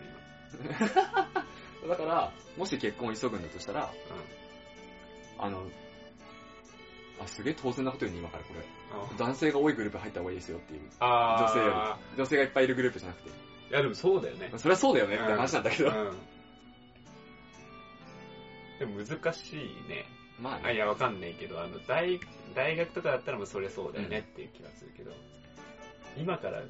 [1.83, 1.89] 今。
[1.89, 3.91] だから、もし結婚を急ぐんだとしたら、
[5.39, 5.64] あの、
[7.20, 8.61] あ、すげえ当然なこと言うね、今からこれ。
[8.61, 9.16] うん。
[9.16, 10.81] 男性が多いグループ入った方がいいですよっていう。
[11.01, 12.16] 女性より。
[12.16, 13.31] 女性がいっぱいいるグループじゃなくて。
[13.73, 14.53] いやでもそうだよね。
[14.59, 15.89] それはそうだよねって話なんだけど。
[15.89, 16.18] うん。
[18.79, 19.57] でも難しい
[19.89, 20.05] ね。
[20.39, 20.81] まああ、いね。
[20.81, 22.20] や、わかんないけど、あの、大、
[22.55, 25.12] 大学とかだったらもうそれそうだよねっていう気がするけど、
[26.16, 26.66] 今からね、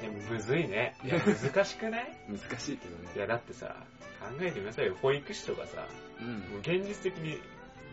[0.00, 0.96] でもむずいね。
[1.04, 2.16] いや、難しくない？
[2.28, 3.18] 難しいけどねい。
[3.18, 3.76] や、だってさ、
[4.20, 4.96] 考えてみなさいよ。
[5.00, 5.86] 保育士とかさ、
[6.20, 6.38] うん。
[6.50, 7.38] もう現実的に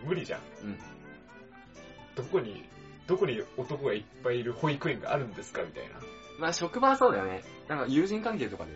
[0.04, 0.42] 無理じゃん。
[0.64, 0.80] うん。
[2.16, 2.68] どこに、
[3.06, 5.62] どこに男がいっぱいいる保育園があるんですか？
[5.62, 6.00] みたいな。
[6.40, 7.44] まあ職場はそうだよね。
[7.68, 8.72] なんか友人関係とかで。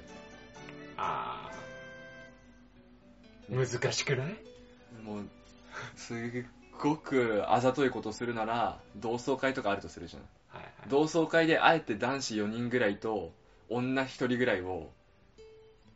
[0.97, 4.36] あー、ね難しくない？
[5.03, 5.30] もう、
[5.95, 6.18] すっ
[6.80, 10.24] ごくあざといことするなら、同窓会とかあるとするじゃん。
[10.47, 10.89] はいはい。
[10.89, 13.34] 同窓会であえて男子4人ぐらいと
[13.70, 14.91] 女1人ぐらいを、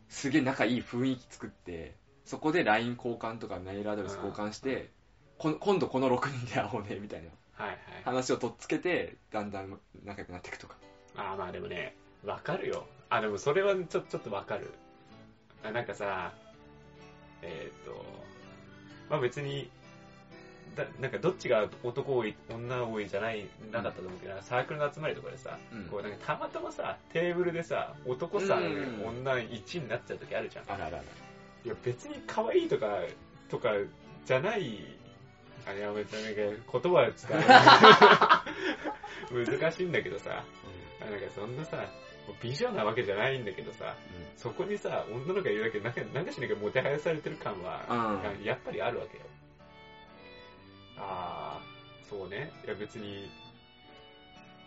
[0.09, 1.95] すげえ仲いい雰囲気作って、
[2.25, 4.91] そこで LINE 交換とかメールアドレス交換して、
[5.37, 7.77] この今度この6人で会おうね、みたいなはいはい。
[8.03, 10.75] 話をとっつけて、だんだん仲良くなっていくとか。
[11.15, 11.95] あーまあでもね、
[12.25, 12.85] わかるよ。
[13.09, 14.71] あ、でもそれはちょちょっとわかる。
[15.63, 16.33] あなんかさ、
[17.41, 18.05] えっ、と、
[19.09, 19.69] まあ別に、
[20.75, 30.65] だなんかどっちが男多い、女多いじゃない、なかったと思うけど、サークルの集まりとかでさ、うんこうなんかたまたまさ、テーブルでさ、男さ、うん女1になっちゃう時あるじゃん。
[30.67, 31.03] あらあらあら。
[31.63, 32.87] いや別に可愛いとか、
[33.49, 33.69] とか
[34.25, 34.79] じゃない、
[35.67, 37.37] あれは別に言葉を使う。
[39.31, 40.43] 難しいんだけどさ、あ
[41.09, 41.85] なんかそんなさ、
[42.41, 43.95] 美女なわけじゃないんだけどさ、
[44.37, 49.23] そこにさ、女の子がいるだけでなんか、なんかしなきゃもてはやされてる感は、うんやっぱりあるわけよ。
[50.97, 52.51] あー、そうね。
[52.65, 53.29] いや別に、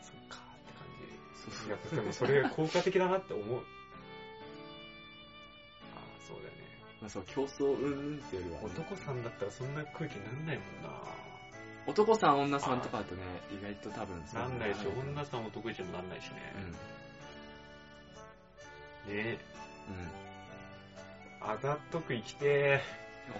[0.02, 1.56] そっかって感じ。
[1.56, 3.62] そういや、でもそれ効果的だなって思う。
[6.26, 6.64] そうだよね。
[7.00, 10.88] まあそう、競争うんっていうよりはね、男さんだったらそんな空気なんないもんな
[11.86, 16.54] 男さん女さんとかだとね、意外と多分そうなんないし、女さん男一もなんないしね。
[19.06, 19.14] うん。
[19.14, 19.38] ね
[21.42, 21.50] うん。
[21.50, 22.80] あざとく生きて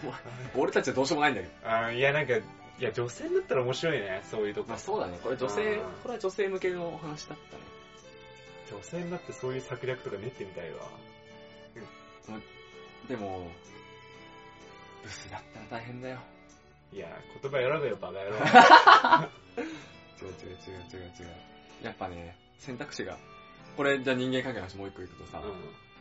[0.03, 0.15] お前
[0.57, 1.55] 俺たちはどうしようもないんだけど。
[1.67, 1.87] ー。
[1.87, 2.43] あーいや、なんか、い
[2.81, 4.69] や、女性だったら面白いね、そういうとこ。
[4.71, 5.19] まあそうだね。
[5.23, 7.63] これ女性うん、これは女性向けのお話だったね。
[8.71, 10.89] 女性になってそういう策略とか練ってみたいわ。
[13.09, 13.49] でも、
[15.03, 16.19] ブスだったら大変だよ。
[16.95, 17.09] いや、
[17.43, 18.37] 言葉選べよ、バカ野郎。
[20.23, 21.29] 違う違う違う違う違う。
[21.83, 23.19] やっぱね、選択肢が、
[23.77, 25.43] これじゃあ人間関係の話もう一個言うとさ、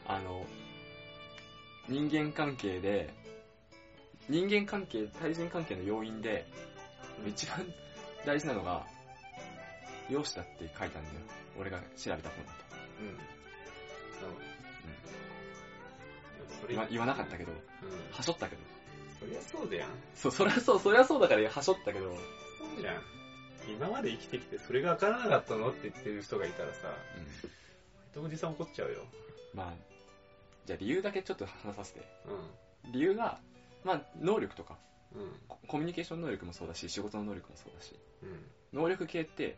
[0.05, 0.45] あの、
[1.89, 3.11] 人間関係で、
[4.29, 6.59] 人間関係、対人関係の要因で、う
[7.27, 7.65] ん一番
[8.25, 8.85] 大事なのが、
[10.09, 11.15] 容姿だって書いたんだよ。
[11.57, 12.75] 俺が調べた本だと。
[12.99, 13.07] うん。
[13.07, 13.17] うん。
[16.61, 17.57] そ言わ言わなかったけど、うん。
[18.11, 18.61] はしょったけど。
[19.23, 19.89] そりゃそうだやん。
[20.15, 22.13] そう、そりゃそう、そりゃそうだからはしょったけど、そ
[22.77, 23.01] うじゃん。
[23.67, 26.93] 今まで生きてきてそれが分からなかったのって言ってる人がいたらさ、
[28.17, 28.25] うん。
[28.25, 29.05] おじさん怒っちゃうよ。
[29.53, 29.73] まあ、
[30.65, 31.99] じゃあ理由だけちょっと話させて。
[31.99, 33.39] う理由が、
[33.83, 34.77] まあ、能力とか、
[35.15, 35.19] ん。
[35.19, 35.31] うん。
[35.47, 38.79] ココミュニケーション能力もそうだし、仕事の能力もそうだし、うん。
[38.81, 39.57] 能力系って、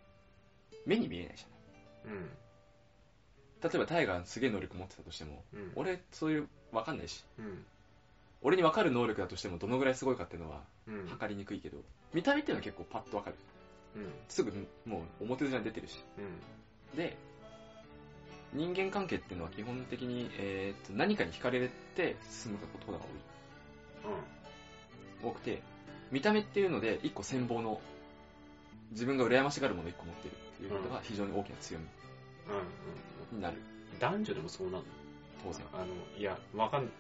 [0.86, 2.18] 目に見えないじゃない。
[2.18, 2.30] うん。
[3.64, 5.72] 例えばタイガーすげえ能力持ってたとしても、うん。
[5.76, 7.66] 俺、そういう、わかんないし、うん。
[8.46, 11.08] 俺にわかる能力だとしてもどのぐらいすごいかっていうのはうん。
[11.08, 11.80] 測りにくいけど、
[12.14, 13.36] 見た目っていうのは結構パッとわかる。
[13.96, 14.14] うん。
[14.30, 14.52] すぐ
[14.86, 16.04] もう表面に出てるし。
[16.94, 16.98] うん。
[16.98, 17.18] で、
[18.54, 23.06] 人間関係っていうのは基本的に、えーと何かに惹かれて進むことが多い。
[25.24, 25.64] 多くて、
[26.12, 27.82] 見た目っていうので一個羨望の、
[28.92, 31.86] 自分が羨ましがるものを一個持ってるっていうことが非常に大きな強み
[33.32, 33.38] うん。
[33.38, 33.58] になる。
[33.94, 34.00] うん。
[34.00, 34.84] 男女でもそうなの？
[35.44, 35.66] 当然。
[35.74, 35.86] あの、
[36.16, 36.92] いや、わかん、うん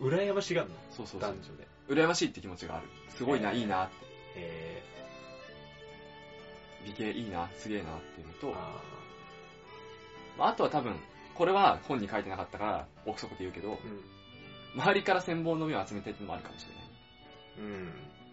[0.00, 0.74] 羨ましがんの？
[0.90, 1.42] そうそうそう男。
[1.42, 1.68] 女で。
[1.88, 2.88] 羨ましいって気持ちがある。
[3.10, 3.94] すごいな、えーいいなって。
[4.36, 4.82] え
[6.84, 8.82] 美形いいな、すげえなっていうのー、と、あ
[10.36, 10.96] まあ、あとは多分、
[11.34, 14.82] これは本に書いてなかったから、憶測で言うけど、ーうん。
[14.82, 16.84] 周りから羨望の目を集めたいってのもあるかもしれない。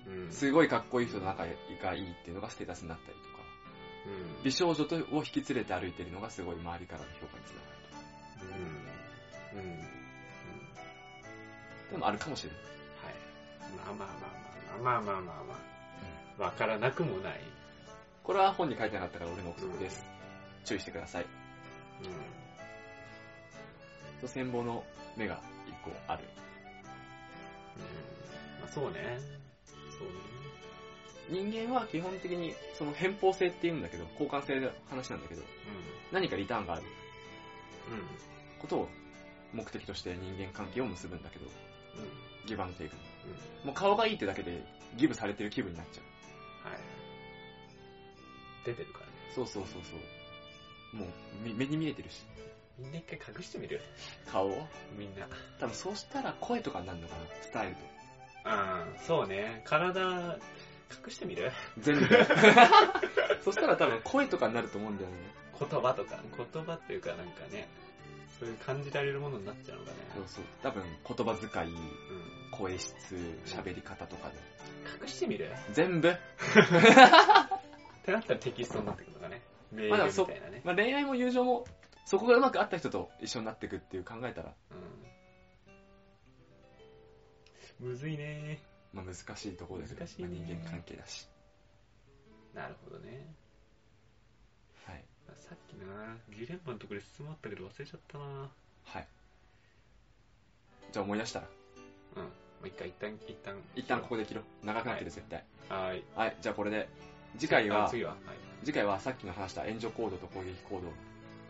[0.08, 0.24] うん。
[0.26, 0.32] うん。
[0.32, 3.30] すごいかっこいい人と仲がいいっていうのがステータスになったりとか、
[4.08, 4.44] うん。
[4.44, 7.68] 美少女とを引き連れて歩いてるのがすごい周りからの評価につなが
[8.42, 8.60] る
[9.54, 9.60] うん。
[9.60, 9.70] うん。
[9.70, 9.89] うん。
[11.90, 11.92] と。
[11.92, 12.60] でもあるかもしれない。
[12.60, 13.16] はい。
[13.76, 15.60] まあまあまあまあまあまあまあま
[16.40, 16.44] あ。
[16.44, 17.42] わからなくもない。
[18.24, 20.06] これは本に書いてなかったから俺の憶測です。
[20.66, 21.26] 注意してください。
[24.22, 24.28] うん。
[24.28, 24.84] 羨望の
[25.18, 26.24] 目が一個ある。
[27.76, 27.82] うん。
[28.62, 29.20] まあそうね。
[29.98, 30.14] そうね。
[31.30, 35.42] 人間は基本的にその偏方性って言うんだけど、交換性の話なんだけど、
[36.12, 36.84] 何かリターンがある
[37.90, 37.94] うん。
[37.94, 38.04] うん。
[38.60, 38.90] ことを
[39.54, 41.46] 目的として人間関係を結ぶんだけど、
[42.46, 42.96] ギブアンドテイク。
[43.64, 44.64] もう顔がいいってだけで
[44.96, 46.02] ギブされてる気分になっちゃ
[46.68, 46.70] う。
[46.70, 46.80] はい。
[48.66, 49.12] 出てるからね。
[49.36, 50.98] そうそうそうそう。
[50.98, 51.08] もう
[51.44, 52.26] み目に見えてるし、
[52.78, 53.82] みんな一回隠してみる
[54.32, 54.68] 顔を？
[54.98, 55.28] みんな。
[55.60, 57.76] 多分そうしたら声とかになるのかな、伝える
[58.46, 59.00] うん。
[59.06, 59.62] そうね。
[59.66, 60.40] 体、
[61.06, 61.52] 隠してみる？
[61.76, 61.82] と。
[61.82, 62.08] 全部。
[63.44, 65.16] そしたら多分声とかになると思うんだよね。
[65.60, 66.20] 言葉とか。
[66.54, 67.68] 言葉っていうかなんかね。
[68.40, 69.98] そういう感じられるものになっちゃうのかね。
[70.16, 70.44] そうそう。
[70.64, 71.78] 多分言葉遣い、うん。
[72.52, 72.94] 声質、
[73.46, 74.36] 喋り方とかで。
[75.02, 75.52] 隠してみる？
[75.74, 76.10] 全部？
[76.12, 76.14] っ
[78.04, 79.42] てなったらテキストになってくるのかね。
[79.72, 80.62] メールみたいなね。
[80.64, 81.66] まあ、恋愛も友情も、
[82.06, 84.54] そこがうまくあった人と一緒になっていくっていう考えたら、
[87.82, 87.90] うん。
[87.90, 88.62] むずいね
[88.92, 91.30] まあ難しいところです難しいねまあ人間関係だし。
[92.54, 93.26] なるほどね。
[95.30, 95.42] はい。
[95.42, 98.26] さっきな、ジレンマのところで質問あったけど忘れちゃったな
[98.84, 99.08] はい。
[100.92, 101.48] じゃあ思い出したら、
[102.18, 102.24] うん。
[102.24, 102.30] も
[102.64, 103.56] う一回、一旦、一旦。
[103.76, 104.66] 一旦ここで切ろう。
[104.66, 105.44] 長くなってる絶対。
[105.70, 106.04] はーい。
[106.16, 106.90] はい、じゃあこれで、
[107.38, 108.66] 次回は、あ次は、はい。
[108.66, 110.88] 次回はさっきの話した援助コードと攻撃コード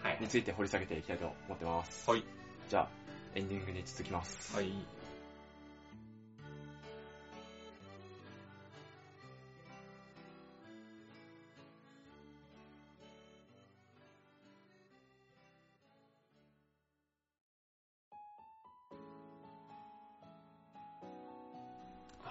[0.03, 0.17] はい。
[0.21, 2.09] について掘り下げていきたいと思ってます。
[2.09, 2.23] はい。
[2.69, 2.89] じゃあ、
[3.35, 4.55] エンディングに続きます。
[4.55, 4.71] はい。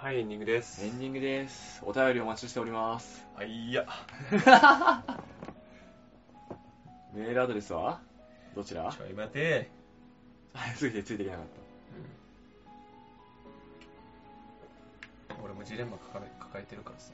[0.09, 0.83] はい、エンディングです。
[0.83, 1.83] エンディングです。
[1.85, 3.27] お便りお待ちしております。
[3.35, 3.85] はい、いや。
[7.13, 8.01] メールアドレスは？
[8.55, 8.91] どちら？
[8.91, 9.69] ちょい待て。
[10.55, 11.45] あ ついてついていけなかっ
[15.43, 17.11] 俺もジレンマ抱え抱えてるからさ。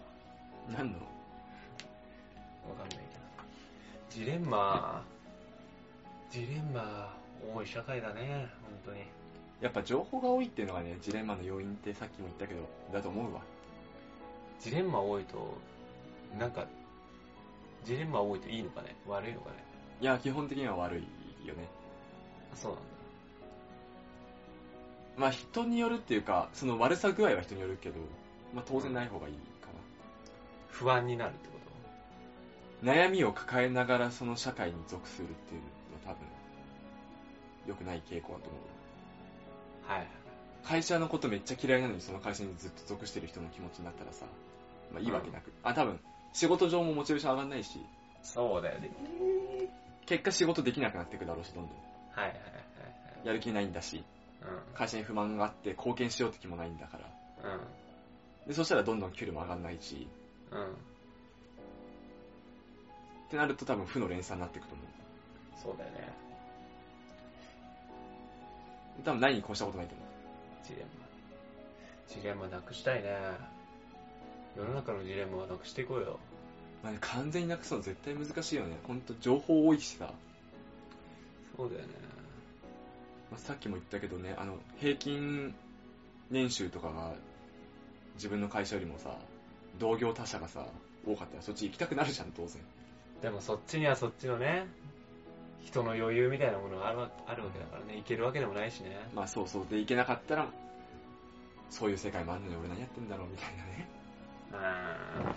[0.71, 0.77] た。
[0.77, 0.99] 何の？
[0.99, 1.03] わ
[2.77, 3.03] かんないけど。
[4.09, 5.03] ジレンマ、
[6.31, 7.13] ジレンマ、
[7.53, 8.47] 多い社会だね、
[8.85, 9.01] 本当に。
[9.65, 13.41] やっぱ情報が多いっていうのがね、ジレンマの要因ってさっきも言ったけど、だと思うわ。
[14.59, 15.57] ジレンマ多いと、
[16.37, 16.67] なんか、
[17.83, 18.95] ジレンマ多いといいのかね？
[19.07, 19.55] 悪いのかね？
[20.01, 21.67] いや、基本的には悪いよね。
[22.53, 22.85] あ、そうなんだ。
[25.17, 27.95] まあ人によるっていうか、その悪さ具合は人によるけど、
[28.53, 29.39] まあ当然ない方がいいか
[30.69, 31.55] 不安になるってこ
[32.83, 32.93] な。
[32.93, 35.61] 悩みを抱えながらその社会に属するっていう
[36.05, 36.27] のは多分、
[37.67, 38.61] 良くない傾向だと思う。
[39.85, 40.09] とはいはい。
[40.63, 44.25] 会社のことめっちゃ嫌いなのにその会社にずっと属してる人の気持ちになったらさ、
[44.91, 45.51] まあいいわけなく。
[45.63, 45.99] あ、多分、
[46.33, 47.85] 仕事上もモチベーション上がんないし、
[48.23, 48.89] そうだよね。
[50.05, 51.75] 結果仕事できなくなっていくだろうし、どんどん。
[52.11, 52.37] はいはい
[53.23, 54.03] やる気ないんだし、
[54.39, 54.63] はいはい。
[54.75, 57.09] 会社に不満があって貢献しようって気もないんだから。
[57.43, 57.51] うん。
[57.53, 57.59] うん。
[58.47, 60.07] で、そしたらどんどん給料も上がんないし、
[60.51, 60.63] うん。
[60.63, 60.65] っ
[63.29, 64.87] てなると多分負の連鎖になっていくと思う。
[65.61, 66.24] そうだよね。
[69.03, 70.07] 多分何に越したことないと思う。
[70.67, 71.05] ジレンマ。
[72.07, 73.09] ジレンマなくしたいね。
[74.57, 76.19] 世の中のジレンマはなくしていこうよ。
[76.83, 78.77] まあね、完全になくすの絶対難しいよね。
[78.87, 80.13] ほんと情報多いしさ。
[81.57, 81.87] そうだよね。
[83.31, 85.53] まあ、さっきも言ったけどね、あの、平均
[86.29, 87.13] 年収とかが
[88.15, 89.17] 自分の会社よりもさ、
[89.79, 90.65] 同業他社がさ、
[91.05, 92.61] 多かったらそっち行きたくなるじゃん、当然。
[93.21, 94.65] でもそっちにはそっちのね、
[95.65, 99.09] 人の余裕みたいなものがあるわあるわけだからね、いけるわけでもないしね。
[99.13, 99.65] まあそうそう。
[99.69, 100.47] で、行けなかったら、
[101.69, 103.87] そういう世界もあるのに俺何やってんだろうみたいなね。
[104.51, 104.55] う
[105.31, 105.35] ん。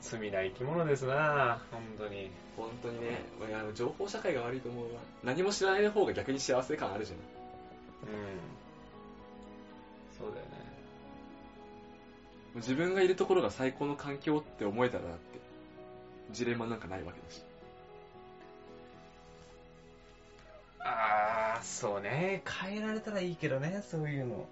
[0.00, 2.30] 罪な生き物ですな本当に。
[2.56, 5.00] 本当にね、俺あの情報社会が悪いと思うわ。
[5.24, 7.18] 何も知らない方が逆に幸せ感あるじゃん。
[7.18, 7.24] うん。
[10.16, 10.52] そうだよね。
[12.56, 15.40] 自分がいるところが最高の環境って思えたらだって、
[16.34, 17.42] ジレンマなんかないわけだし。
[20.80, 22.42] あー、そうね。
[22.62, 24.46] 変えられたらいいけどね、そういうの。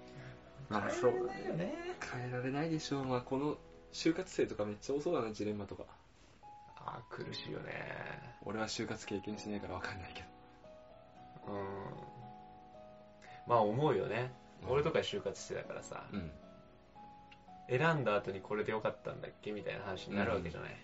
[0.71, 1.75] 変まあえられないよね。
[2.01, 3.05] 変えられないでしょう。
[3.05, 3.59] まあこの
[3.93, 5.85] 就活生とかめっちゃ多そうだな、ジレンマとか。
[6.79, 7.73] あー、苦しいよね。
[8.45, 10.23] 俺は就活経験してないからわかんないけ
[11.47, 11.53] ど。
[11.53, 11.65] うん。
[13.47, 14.33] まあ思うよね。
[14.37, 16.31] うん俺とか就活してたからさ、うん。
[17.69, 19.51] 選んだ後にこれでよかったんだっけ？
[19.51, 20.77] みたいな話になるわけじゃない。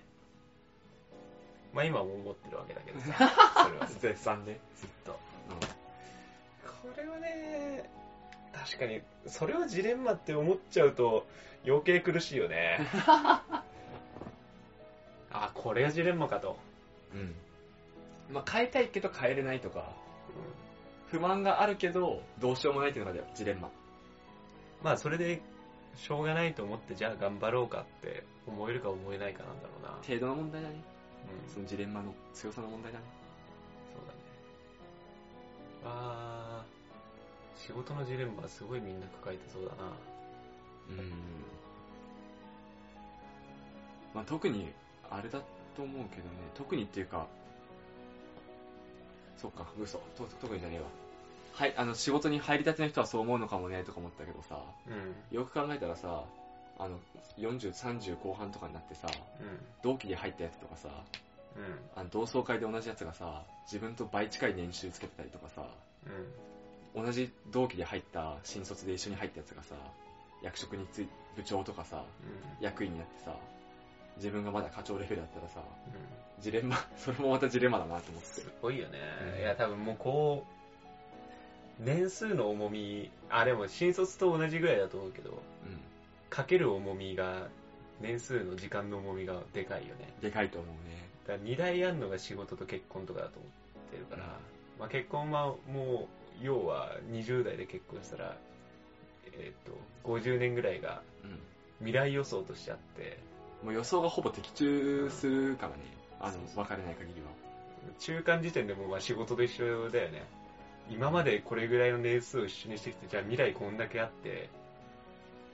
[1.72, 3.12] まあ今も思ってるわけだけどさ、
[3.64, 4.54] それはず絶賛ね。
[4.54, 4.58] っ
[5.04, 5.12] と。
[6.82, 7.90] これはね、
[8.52, 11.26] 確かに、それをジレンマって思っちゃうと
[11.66, 12.78] 余計苦しいよね。
[15.30, 16.56] あ、これがジレンマかと。
[17.14, 17.34] うん。
[18.30, 19.92] まあ変えたいけど変えれないとか、
[21.10, 23.70] 不満があるけどどうしようもないっていうのがジレンマ。
[24.82, 25.40] まあそれで、
[25.96, 29.88] しょうがないと思って、じゃあ頑張ろうかって思えるか思えないかなんだろうな。
[30.06, 30.97] 程度の問題だね。
[31.46, 33.04] うん、そのジレンマの強さの問題だね。
[33.94, 34.18] そうだね。
[35.84, 39.92] あー、仕事のジレンマはすごいみんな抱えてそうだな。
[40.90, 41.12] うん。
[44.14, 44.72] まあ特に、
[45.10, 45.40] あれだ
[45.76, 47.26] と思うけどね、特にっていうか、
[49.36, 49.98] そっか、嘘。
[50.16, 50.86] と特にじゃねえわ。
[51.52, 55.36] はい、あの、仕事に入りたての人はそう思うのかもね、とか思ったけどさ、うん。
[55.36, 56.24] よく考えたらさ、
[56.78, 56.98] あの、
[57.38, 59.08] 40、30後半とかになってさ、
[59.40, 59.58] うん。
[59.82, 60.88] 同期で入ったやつとかさ、
[61.56, 61.78] うん。
[61.96, 65.66] あの同窓会で同じやつがさ、自分と倍近い年収つけてたりとかさ、
[66.96, 67.04] うん。
[67.04, 69.74] 同じ同期で入った新卒で一緒に入ったやつがさ、
[70.42, 72.02] 役職につい、部長とかさ、
[72.60, 73.34] 役員になってさ、
[74.16, 76.42] 自分がまだ課長レベルだったらさ、うん。
[76.42, 78.52] ジレンマ、 それもまたジレンマだなと思ってす。
[78.62, 78.98] ごいよね。
[79.34, 80.44] うんいや、多分もうこ
[81.80, 85.34] う、年数の重み、あ、でも新卒と同じぐらいだと思うけど、う
[86.30, 87.48] かける重みが、
[88.00, 90.14] 年数の時間の重みがでかいよね。
[90.18, 90.20] ん。
[90.20, 91.08] でかいと思うね。
[91.26, 94.38] だから二台あんのが仕事と結婚とかだと思ってるから、
[94.78, 96.08] まあ結婚はも
[96.40, 98.36] う、要は20代で結婚したら、
[99.32, 99.72] えっ、と、
[100.04, 101.38] 50年ぐらいがうん。
[101.78, 103.18] 未来予想としてあって、
[103.62, 105.78] もう予想がほぼ的中するからね。
[106.20, 107.28] あの、そうそう別れない限りは。
[107.98, 110.24] 中間時点でもうまあ仕事と一緒だよね。
[110.90, 114.48] 今までこれぐらいの年数を一緒にしてきて、じゃあ未来こんだけあって、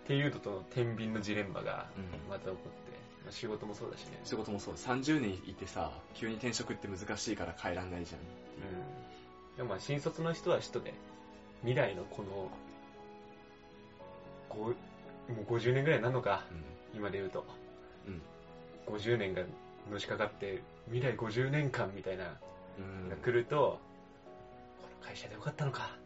[0.05, 2.31] っていうのと天秤のジレンマがうん。
[2.31, 2.71] また起こって、
[3.25, 4.21] まあ仕事もそうだしね。
[4.23, 4.75] 仕事もそう。
[4.75, 8.21] 30年いてさ、急に転職って難しいから変えらんないじゃん。
[8.21, 8.25] う
[9.55, 9.57] ん。
[9.57, 10.93] でもまあ新卒の人は人で、
[11.63, 12.51] 未来のこの、
[14.51, 14.75] こ
[15.29, 16.45] う、もう50年ぐらいになるのか、
[16.95, 17.47] 今で言うと。
[18.07, 18.95] うん。
[18.95, 19.43] 50年が
[19.91, 22.37] のしかかって、未来50年間みたいな
[22.79, 23.09] うん。
[23.09, 23.81] が来ると、
[24.83, 25.97] この会社でよかったのか、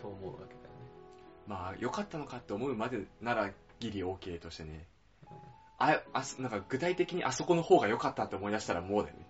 [0.00, 0.67] と思うわけだ。
[1.48, 4.86] まあ、良かったのかって思うまでならギリ OK としてね。
[5.78, 9.26] あ、あ、なんか具体的にあそこの方が良かったって思い出したらもうだよね。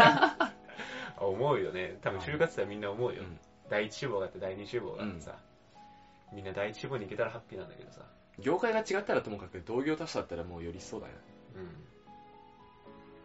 [0.00, 0.52] あ
[1.20, 1.98] 思うよね。
[2.00, 3.22] 多分就活生はみんな思うよ。
[3.22, 3.38] うん
[3.70, 5.38] 第一志望があって第二志望があってさ、
[6.32, 8.02] みんな第一志望に行けたらハッピーなんだけどさ。
[8.38, 11.18] 業界が違ったらともかく同業他社だったらもうよりそうだよね。
[11.56, 11.64] うん。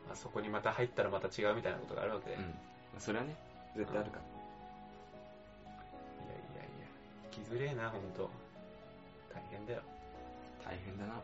[0.08, 2.36] まあ、そこにまた入ったらまた違うみたいなことがあるわけで。
[2.36, 2.44] うん。
[2.44, 2.50] ま
[2.98, 3.36] あそれはね、
[3.76, 4.24] 絶対あるから。
[4.24, 4.39] いやいやいや、生
[7.32, 8.30] きづれえな、ほんと。
[9.34, 9.82] 大変だよ。
[10.66, 11.22] 大変だな。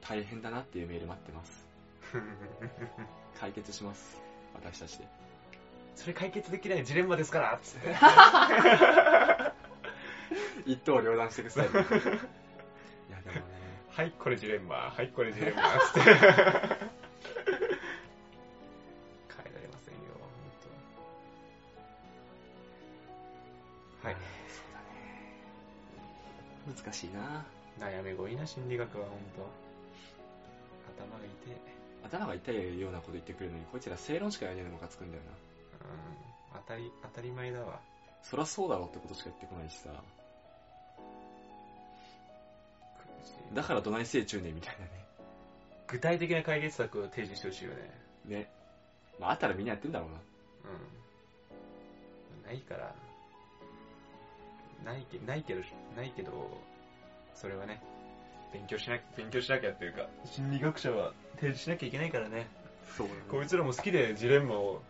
[0.00, 1.66] 大変だなっていうメール待ってます。
[3.40, 4.20] 解決します。
[4.54, 5.06] 私たちで。
[5.94, 7.94] それ解決できないジレンマですからつって。
[10.66, 11.66] 一刀両断してください。
[11.70, 11.84] いや、で
[13.30, 13.42] もね、
[13.90, 14.90] はい、これジレンマ。
[14.90, 15.62] はい、これジレンマ。
[15.78, 17.01] つって。
[26.84, 27.44] 難しいな
[27.78, 29.48] 悩み多いな、心理学はほんと。
[30.98, 31.54] 頭が痛い。
[32.04, 35.30] 頭が痛いようなこと言ってくるのに、こいつら正論しかやらねえのムカつくんだよな。
[35.30, 35.34] う
[36.58, 36.60] ん。
[36.66, 37.80] 当たり、当たり前だわ。
[38.22, 39.90] そらそうだろってことしか言ってこないしさ。
[43.54, 44.90] だからどないせい中年みたいなね。
[45.86, 47.90] 具体的な解決策を提示してほしいよね。
[48.26, 48.50] ね。
[49.20, 50.14] まあ、あったらみんなやってんだろうな。
[50.14, 50.18] う
[52.44, 52.46] ん。
[52.46, 52.94] ないから、
[54.84, 55.60] ないけないけど、
[55.96, 56.50] ないけど、
[57.34, 57.82] それはね、
[58.52, 62.46] 勉強しなきゃ、勉強しなきゃっていうか、心理学者は提示しなきゃいけないからね。
[62.96, 64.82] そうこいつらも好きでジレンマを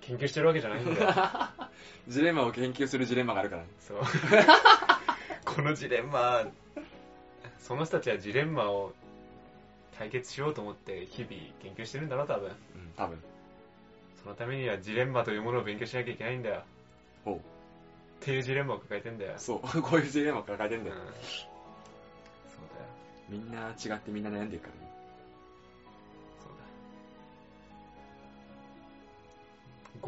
[0.00, 1.14] 研究してるわけじゃないんだよ。
[2.08, 3.68] ジレンマを研究するジレンマがあるからね。
[3.80, 4.00] そう。
[5.44, 6.46] このジレンマ、
[7.58, 8.94] その人たちはジレンマを
[9.98, 12.48] 解決しようと思って日々研究してるんだろ、多分。
[12.48, 13.22] うん、多分。
[14.22, 16.62] そのためにはジレンマというものを勉強しなきゃいけないんだよ。
[17.24, 17.36] ほう。
[17.36, 17.40] っ
[18.20, 19.34] ていうジレンマを抱えてんだよ。
[19.36, 19.60] そう。
[19.82, 20.84] こういうジレンマを抱えてんうん。
[20.84, 20.96] だよ。
[20.96, 21.57] そうだよ。
[23.28, 24.80] みんな違ってみんな悩んでるからね。
[26.40, 26.48] そう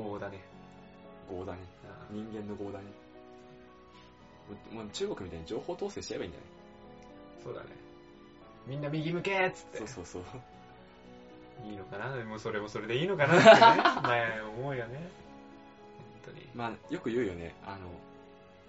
[0.04, 0.10] だ。
[0.10, 0.42] 業だね。
[1.30, 1.58] 業だね。
[1.84, 2.84] あ人間の業だね。
[4.72, 6.44] もう中国みたいに情報統制しちゃえばいいんだね。
[7.44, 7.68] そうだね。
[8.66, 9.78] みんな右向けっつって。
[9.78, 10.22] そうそうそう。
[11.68, 12.16] いいのかな？
[12.16, 13.38] でもそれもそれでいいのかな？
[13.38, 13.50] ってね。
[14.02, 15.10] 前思うよね。
[16.24, 16.48] 本当に。
[16.54, 17.54] まあ、よく言うよね。
[17.64, 17.86] あの、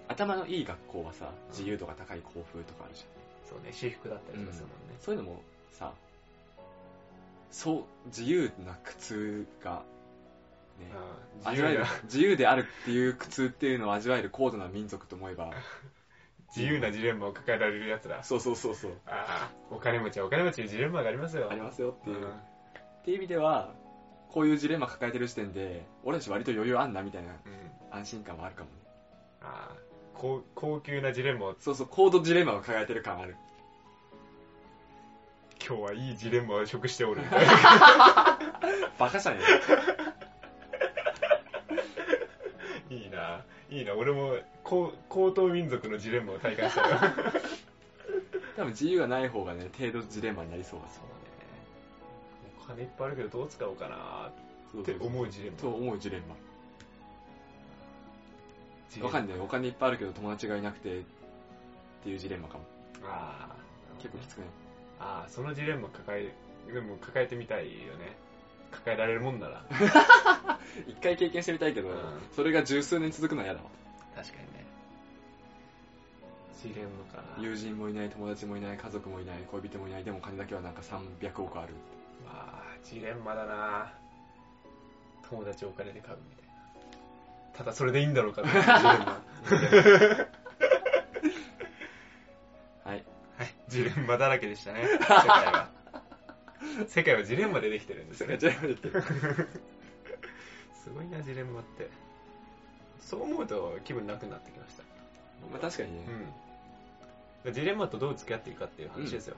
[0.08, 3.08] 頭のいい学校はさ、自由度が高い校風とかあるじゃん。
[3.52, 4.96] そうね、私服だったりとかするもんね。
[4.98, 5.92] そういうのもさ、
[7.50, 9.82] そう、自由な苦痛が、
[10.78, 10.86] ね、
[11.42, 15.50] うん味わえる、自由であるっていう苦痛っていうのを味わえる高度な民族と思えば、
[16.56, 18.22] 自由なジレンマを抱えられる奴ら。
[18.22, 21.48] そうそうそうそう、ああ、お金持ちはお金持ちにジレンマがありますよ。
[21.50, 22.24] ありますよっていう。
[22.24, 22.52] うん
[23.02, 23.74] っていう意味では、
[24.30, 27.72] こういうジレンマ抱えてる時点で、俺たち割と余裕あんなみたいなうん。
[27.98, 28.76] 安心感はあるかもね。
[29.42, 33.36] ああ、高高級なジレンマを、そうそう、高度ジレンマを抱えてる感ある。
[35.66, 37.22] 今日はいいジレンマを食しておる。
[38.98, 39.38] バカじゃね
[42.90, 46.96] いいな、いいな、俺も高高等民族のジレンマを体感したよ。
[48.56, 51.10] 多分自由がない方がね、程度ジレンマになりそうだそうね。
[52.60, 55.58] お金いっぱいあるけどどう使おうかなってそうそう思うジレンマ。
[55.58, 56.34] と思うジレンマ。
[59.00, 59.38] わかんない。
[59.38, 61.02] お金いっぱいあるけど友達がいなくてっ
[62.02, 62.64] ていうジレンマかも。
[63.04, 63.56] ああ、
[63.98, 64.48] 結構きつくない？
[65.00, 66.32] ああ、そのジレンマ抱え、
[66.72, 68.16] でも抱えてみたいよね。
[68.70, 69.64] 抱えられるもんなら。
[70.86, 71.96] 一回経験してみたいけど、うん
[72.34, 73.68] それが十数年続くのは嫌だわ。
[74.14, 74.64] 確かにね。
[76.62, 77.42] ジレンマかな。
[77.42, 81.74] 友人もいない、友達もいない、家族もいない、恋人もいない、でも金だけはなんか300億ある。
[82.24, 83.92] まあ、ジレンマだな
[85.28, 86.41] 友達をお金で買うみたいな。
[87.54, 89.22] ただそれでいいんだろうかな、ジレンマ。
[92.84, 93.04] はい。
[93.36, 95.70] はい、ジレンマだらけでしたね、 世界は。
[96.88, 98.38] 世界はジレンマでできてるんですね。
[98.38, 99.02] ジレンマで言ってる。
[100.82, 101.88] すごいな、ジレンマって。
[103.00, 104.82] そう思うと気分楽になってきました。
[105.50, 106.06] まあ確かにね、
[107.44, 107.52] うん。
[107.52, 109.36] ジレンマとどう付き合っていくかっていう話ですよ。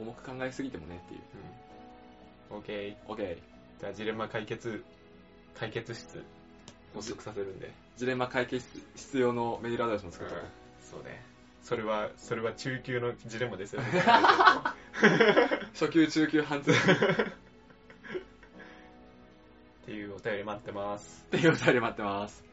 [0.00, 1.20] 重く考えすぎてもねっていう。
[2.50, 2.56] うん。
[2.58, 2.96] オッケー。
[3.06, 3.38] オッケー。
[3.80, 4.84] じゃあジレンマ解決、
[5.54, 6.24] 解決室、
[6.94, 7.72] 発足させるんで。
[7.96, 8.66] ジレンマ解決
[8.96, 10.40] 必要のメールアドレスも作っとこ
[10.80, 11.22] そうね。
[11.62, 13.88] それは、それは中級のジレンマですよね。
[13.88, 13.92] う。
[15.72, 16.70] 初級、中級、半通。
[16.70, 16.74] っ
[19.82, 21.24] っていうお便り待ってます。
[21.30, 22.44] ていうお便り待ってます。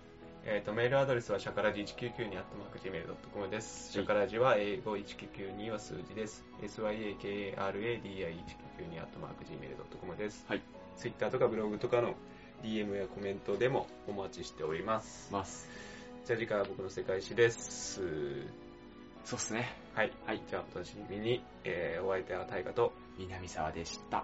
[0.46, 3.92] えっ、と、メールアドレスはシャカラジ199にアットマーク Gmail.com です。
[3.92, 6.44] シャカラジは英語1992は数字です。
[6.62, 10.46] syakara.di199 にアットマーク Gmail.com です。
[10.48, 10.62] はい。
[10.96, 12.16] Twitter とかブログとかの
[12.64, 15.32] DM やコメントでもお待ちしております。
[15.32, 15.70] ます。
[16.26, 18.02] じゃあ次回は僕の世界史です。
[19.24, 19.70] そうっすね。
[19.94, 20.12] はい。
[20.26, 20.42] はい。
[20.50, 24.24] じゃあお楽しみに、えー、お相手は大河と南沢でした。